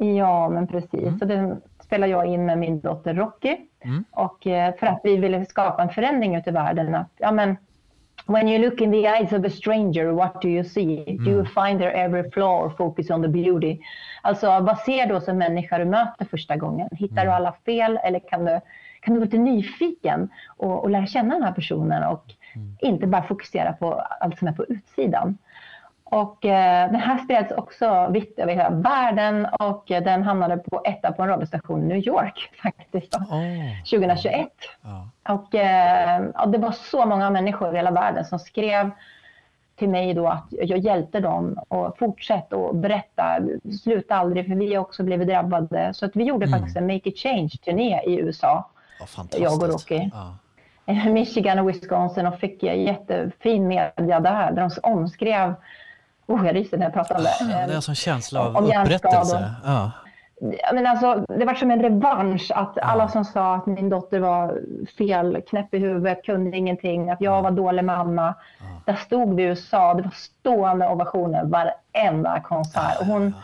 [0.00, 1.18] Eh, ja, men precis.
[1.18, 3.56] Så den spelar jag in med min dotter Rocky.
[3.84, 4.04] Mm.
[4.10, 6.94] Och eh, för att vi ville skapa en förändring ute i världen.
[6.94, 7.56] Att, ja, men,
[8.26, 11.18] When you look in the eyes of a stranger, what do you see?
[11.24, 13.80] Do you find their every flaw or focus on the beauty?
[14.22, 16.88] Alltså, vad ser du hos en människa du möter första gången?
[16.92, 18.60] Hittar du alla fel eller kan du,
[19.00, 22.24] kan du vara lite nyfiken och, och lära känna den här personen och
[22.80, 25.38] inte bara fokusera på allt som är på utsidan?
[26.10, 30.82] Och eh, den här spreds också vitt över hela världen och eh, den hamnade på
[30.84, 34.48] etta på en radiostation i New York faktiskt då, Åh, 2021.
[34.82, 35.08] ja.
[35.34, 38.90] Och eh, ja, det var så många människor i hela världen som skrev
[39.76, 43.38] till mig då att jag hjälpte dem och fortsätt och berätta,
[43.82, 45.94] sluta aldrig för vi har också blivit drabbade.
[45.94, 49.42] Så att vi gjorde faktiskt en Make a Change-turné i USA, fantastiskt.
[49.42, 50.10] jag och Rocky.
[50.86, 55.54] I Michigan och Wisconsin och fick jättefin media där, där de omskrev,
[56.28, 57.30] oh jag ryser när jag pratar om det.
[57.40, 59.54] Ja, det är Eh, en sån känsla av om upprättelse.
[59.64, 59.90] Ja.
[60.40, 64.20] Ja, men alltså, det var som en revansch att alla som sa att min dotter
[64.20, 64.60] var
[64.98, 68.34] fel, knäpp i huvudet, kunde ingenting, att jag var dålig mamma.
[68.84, 73.00] Där stod vi i USA, det var stående ovationer varenda konsert.
[73.00, 73.34] Och hon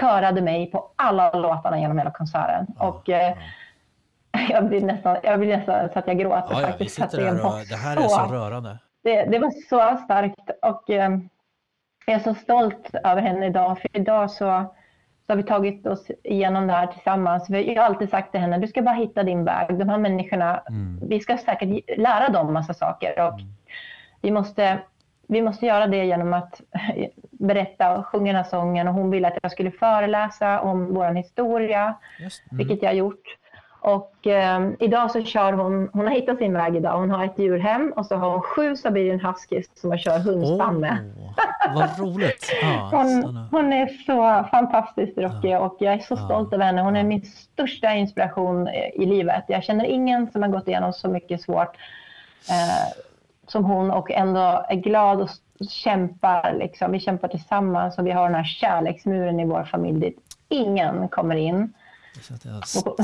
[0.00, 2.66] körade mig på alla låtarna genom hela konserten.
[2.78, 3.36] Och eh,
[4.48, 6.96] jag blir nästan, jag blir nästan så att jag gråter Ja, ja, vi faktiskt.
[6.96, 8.78] för att sitter där och det här är så rörande.
[9.04, 11.10] det, det var så starkt och eh,
[12.10, 13.78] jag är så stolt över henne idag.
[13.78, 17.50] För idag så, så har vi tagit oss igenom det här tillsammans.
[17.50, 19.78] Jag har alltid sagt till henne, du ska bara hitta din väg.
[19.78, 20.62] De här människorna,
[21.08, 23.26] vi ska säkert lära dem massa saker.
[23.26, 23.40] Och
[24.22, 24.78] vi, måste,
[25.28, 26.60] vi måste göra det genom att
[27.30, 28.88] berätta och sjunga den här sången.
[28.88, 32.42] Och hon ville att jag skulle föreläsa om vår historia Just.
[32.50, 33.36] vilket jag har gjort.
[33.80, 36.98] Och eh, idag så kör hon, hon har hittat sin väg idag.
[36.98, 40.80] Hon har ett djurhem och så har hon sju Siberian Huskies som hon kör hundspann
[40.80, 40.98] med.
[41.18, 42.52] Åh, vad roligt.
[42.62, 46.82] Ja, Hon, hon är så fantastisk Rocky och jag är så stolt över henne.
[46.82, 49.44] Hon är min största inspiration i livet.
[49.48, 51.76] Jag känner ingen som har gått igenom så mycket svårt
[52.50, 53.02] eh,
[53.46, 55.30] som hon och ändå är glad och
[55.70, 56.54] kämpar.
[56.58, 56.92] Liksom.
[56.92, 60.18] Vi kämpar tillsammans och vi har den här kärleksmuren i vår familj dit
[60.50, 61.72] ingen kommer in.
[62.20, 62.54] Så att jag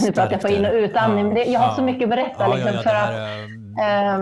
[0.03, 2.45] nu pratar jag på in och utandning, men det, jag har så mycket att berätta.
[2.49, 3.11] Ja, liksom, ja, ja, för att,
[3.81, 4.19] är,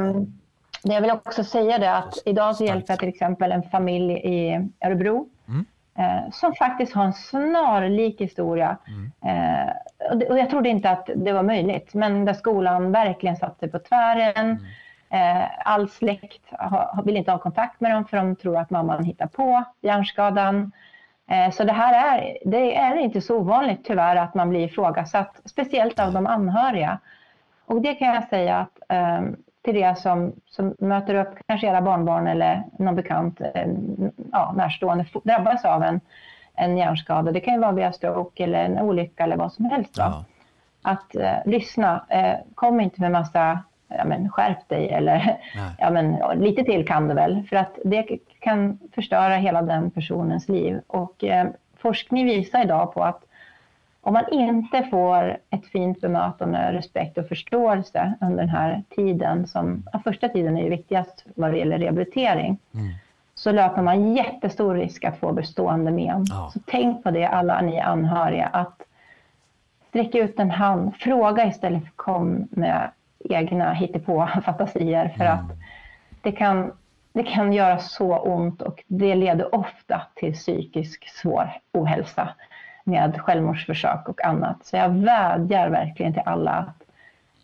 [0.83, 4.13] det jag vill också säga det att idag så hjälper jag till exempel en familj
[4.13, 5.65] i Örebro Mm.
[5.99, 8.77] eh, som faktiskt har en snarlik historia.
[8.89, 9.13] Mm.
[9.27, 9.73] Eh,
[10.11, 13.69] och det- och jag trodde inte att det var möjligt, men där skolan verkligen satte
[13.69, 14.67] på tvären.
[15.11, 19.05] Eh, all släkt ha- vill inte ha kontakt med dem för de tror att mamman
[19.05, 20.73] hittar på hjärnskadan.
[21.31, 25.41] Eh, så det här är, det är inte så ovanligt tyvärr att man blir ifrågasatt,
[25.45, 26.99] speciellt av de anhöriga.
[27.67, 29.21] Och det kan jag säga att eh,
[29.65, 33.67] till er som, som möter upp kanske era barnbarn eller någon bekant, eh,
[34.33, 36.01] ja, närstående, drabbas av en,
[36.55, 37.33] en hjärnskada.
[37.33, 39.95] Det kan ju vara via stroke eller en olycka eller vad som helst.
[39.97, 40.25] Ja.
[40.83, 43.59] Att eh, lyssna, eh, kom inte med massa
[43.89, 45.41] ja, men, skärp dig eller
[45.79, 47.43] ja, men, lite till kan du väl.
[47.49, 50.81] För att det kan förstöra hela den personens liv.
[50.87, 53.25] Och eh, forskning visar idag på att
[54.01, 59.83] om man inte får ett fint bemötande, respekt och förståelse under den här tiden, som
[59.93, 62.59] ja, första tiden är ju viktigast vad det gäller rehabilitering,
[63.35, 66.25] så löper man jättestor risk att få bestående men.
[66.29, 66.51] Ja.
[66.53, 68.83] Så tänk på det alla ni anhöriga, att
[69.89, 72.91] sträcka ut en hand, fråga istället för kom med
[73.25, 75.51] egna hittepå fantasier för att
[76.23, 76.73] det kan,
[77.15, 82.35] det kan göra så ont och det leder ofta till psykisk svår ohälsa
[82.85, 84.67] med självmordsförsök och annat.
[84.67, 86.83] Så jag vädjar verkligen till alla att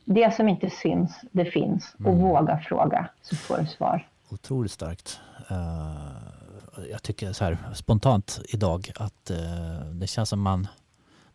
[0.05, 4.07] det som inte syns, det finns och våga fråga så får du svar.
[4.31, 5.21] Otroligt starkt.
[5.51, 10.69] Eh, jag tycker så här spontant idag att eh, det känns som man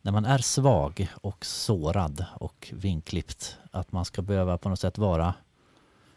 [0.02, 4.98] när man är svag och sårad och vinklippt att man ska behöva på något sätt
[4.98, 5.34] vara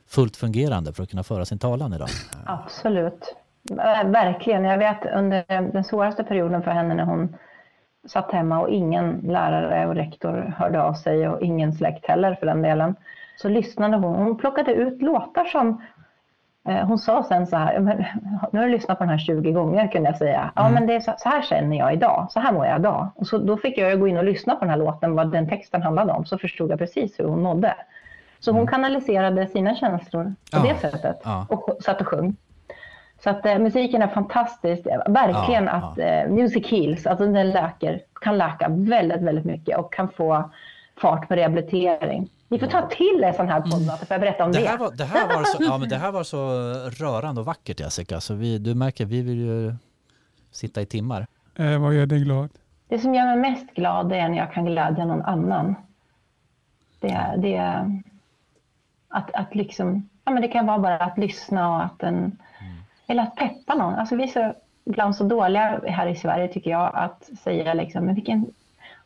[0.09, 2.09] fullt fungerande för att kunna föra sin talan idag.
[2.47, 3.37] Absolut.
[3.71, 4.65] Eh, Verkligen.
[4.65, 7.37] Jag vet under den svåraste perioden för henne när hon
[8.09, 12.47] satt hemma och ingen lärare och rektor hörde av sig och ingen släkt heller för
[12.47, 12.97] den delen.
[13.37, 14.15] Så lyssnade hon.
[14.15, 15.83] Hon plockade ut låtar som
[16.69, 17.81] eh, hon sa sen så här,
[18.53, 20.53] nu har du lyssnat på den här 20 gånger kunde jag säga.
[20.57, 23.09] Ja men det är så, så här känner jag idag, så här mår jag idag.
[23.15, 25.49] Och så, då fick jag gå in och lyssna på den här låten, vad den
[25.49, 27.75] texten handlade om, så förstod jag precis hur hon mådde.
[28.41, 31.47] Så hon kanaliserade sina känslor på Ja, det sättet ja.
[31.49, 32.36] och satt och sjöng.
[33.24, 34.86] Så att eh, musiken är fantastisk.
[35.09, 39.93] Verkligen Ja, att eh, music heals, alltså den läker, kan läka väldigt, väldigt mycket och
[39.93, 40.51] kan få
[41.01, 42.30] fart på rehabilitering.
[42.49, 44.59] Ni får ta till er sån här poddmöte för att berätta om det.
[44.66, 46.39] Här var, det här var, så, ja, men det här var så
[47.05, 48.20] rörande och vackert Jessica.
[48.20, 49.74] Så vi, du märker, vi vill ju
[50.51, 51.26] sitta i timmar.
[51.59, 52.49] Eh, vad gör dig glad?
[52.89, 55.74] Det som gör mig mest glad är när jag kan glädja någon annan.
[57.01, 58.03] Det, är- det är
[59.09, 62.39] att, att liksom, ja men det kan vara bara att lyssna och att en,
[63.07, 63.95] eller att peppa någon.
[63.95, 64.55] Alltså vi är så,
[64.85, 68.47] ibland så dåliga här i Sverige tycker jag att säga liksom, men vilken,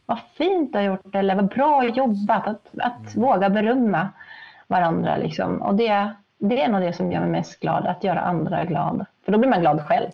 [0.07, 2.47] vad fint du har gjort eller vad bra jobbat.
[2.47, 4.09] Att, att våga berömma
[4.67, 5.63] varandra liksom.
[5.63, 9.07] Och det, det är nog det som gör mig mest glad, att göra andra glad.
[9.25, 10.11] För då blir man glad själv.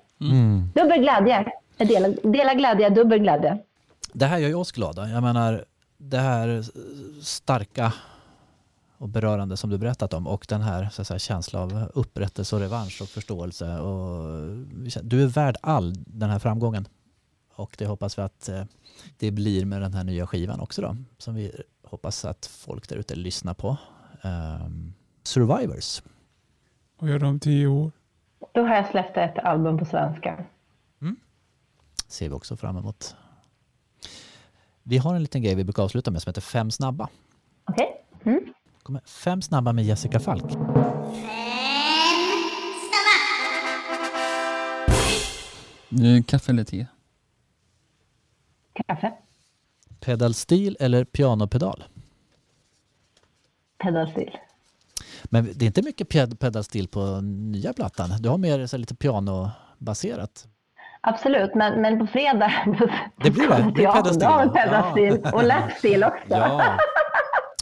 [0.74, 1.52] Dubbel glädje.
[1.76, 3.58] Dela, dela glädje, dubbel glädje.
[4.12, 5.08] Det här gör ju oss glada.
[5.08, 5.64] Jag menar,
[5.98, 6.62] det här
[7.22, 7.92] starka
[8.98, 12.56] och berörande som du berättat om och den här, så att säga, känsla av upprättelse
[12.56, 13.78] och revansch och förståelse.
[13.78, 14.24] Och
[15.02, 16.88] du är värd all den här framgången.
[17.54, 18.64] Och det hoppas vi att eh,
[19.16, 20.96] det blir med den här nya skivan också då.
[21.18, 23.76] Som vi hoppas att folk där ute lyssnar på.
[24.22, 24.92] Ehm,
[25.22, 26.02] Survivors.
[26.98, 27.92] Vad gör du om tio år?
[28.52, 30.44] Då har jag släppt ett album på svenska.
[32.08, 33.16] ser vi också fram emot.
[34.82, 37.08] Vi har en liten grej vi brukar avsluta med som heter Fem snabba.
[38.88, 39.00] Mm.
[39.00, 40.44] kommer Fem snabba med Jessica Falk.
[45.90, 46.86] Eh, Kaffe eller te?
[48.86, 49.12] Kaffe.
[50.00, 51.84] Pedalstil eller pianopedal?
[53.82, 54.36] Pedalstil.
[55.24, 58.10] Men det är inte mycket ped- pedalstil på nya plattan.
[58.20, 60.48] Du har mer så lite pianobaserat.
[61.00, 62.52] Absolut, men, men på fredag
[63.22, 63.72] Det blir det.
[63.76, 64.52] Det är ja, pedalstil, ja.
[64.54, 66.24] pedalstil och lapstil också.
[66.28, 66.78] Ja,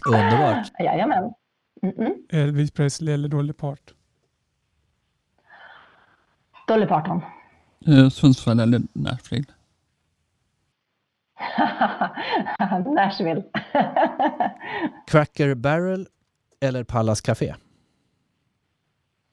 [0.08, 0.72] underbart.
[0.78, 1.34] Jajamän.
[1.82, 2.14] Mm-mm.
[2.32, 3.96] Elvis Presley eller Dolly Parton?
[6.68, 7.22] Dolly Parton.
[7.86, 9.44] Eh, Sundsvall eller Nashville?
[12.94, 13.42] Nashville.
[15.06, 16.08] Cracker Barrel
[16.60, 17.54] eller Pallas Café?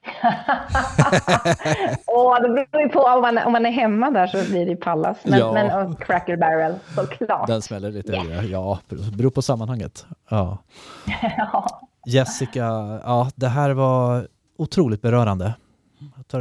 [2.08, 4.72] Åh, det beror ju på om man, om man är hemma där så blir det
[4.72, 5.18] ju Pallas.
[5.24, 5.54] Men, Ja.
[5.54, 7.48] men och Cracker Barrel, såklart.
[7.48, 8.46] Den smäller lite högre.
[8.46, 8.80] Ja,
[9.18, 10.06] beror på sammanhanget.
[10.30, 10.58] Ja.
[11.38, 11.82] Ja.
[12.08, 12.62] Jessica,
[13.04, 14.28] ja, det här var
[14.58, 15.54] otroligt berörande.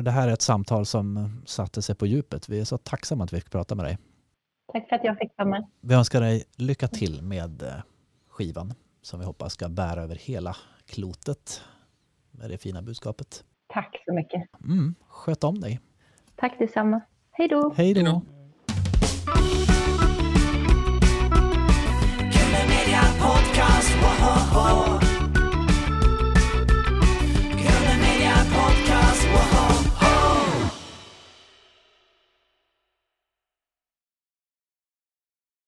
[0.03, 2.49] Det här är ett samtal som satte sig på djupet.
[2.49, 3.99] Vi är så tacksamma att vi fick prata med dig.
[4.73, 5.67] Tack för att jag fick vara med.
[5.81, 7.69] Vi önskar dig lycka till med eh,
[8.31, 10.57] skivan som vi hoppas ska bära över hela
[10.87, 11.61] klotet
[12.31, 13.45] med det fina budskapet.
[13.73, 14.43] Tack så mycket.
[14.65, 15.81] Mm, sköt om dig.
[16.37, 17.01] Tack detsamma.
[17.33, 17.73] Hej då.
[17.77, 18.23] Hej då.
[23.21, 25.02] Podcast, whoa, whoa, whoa.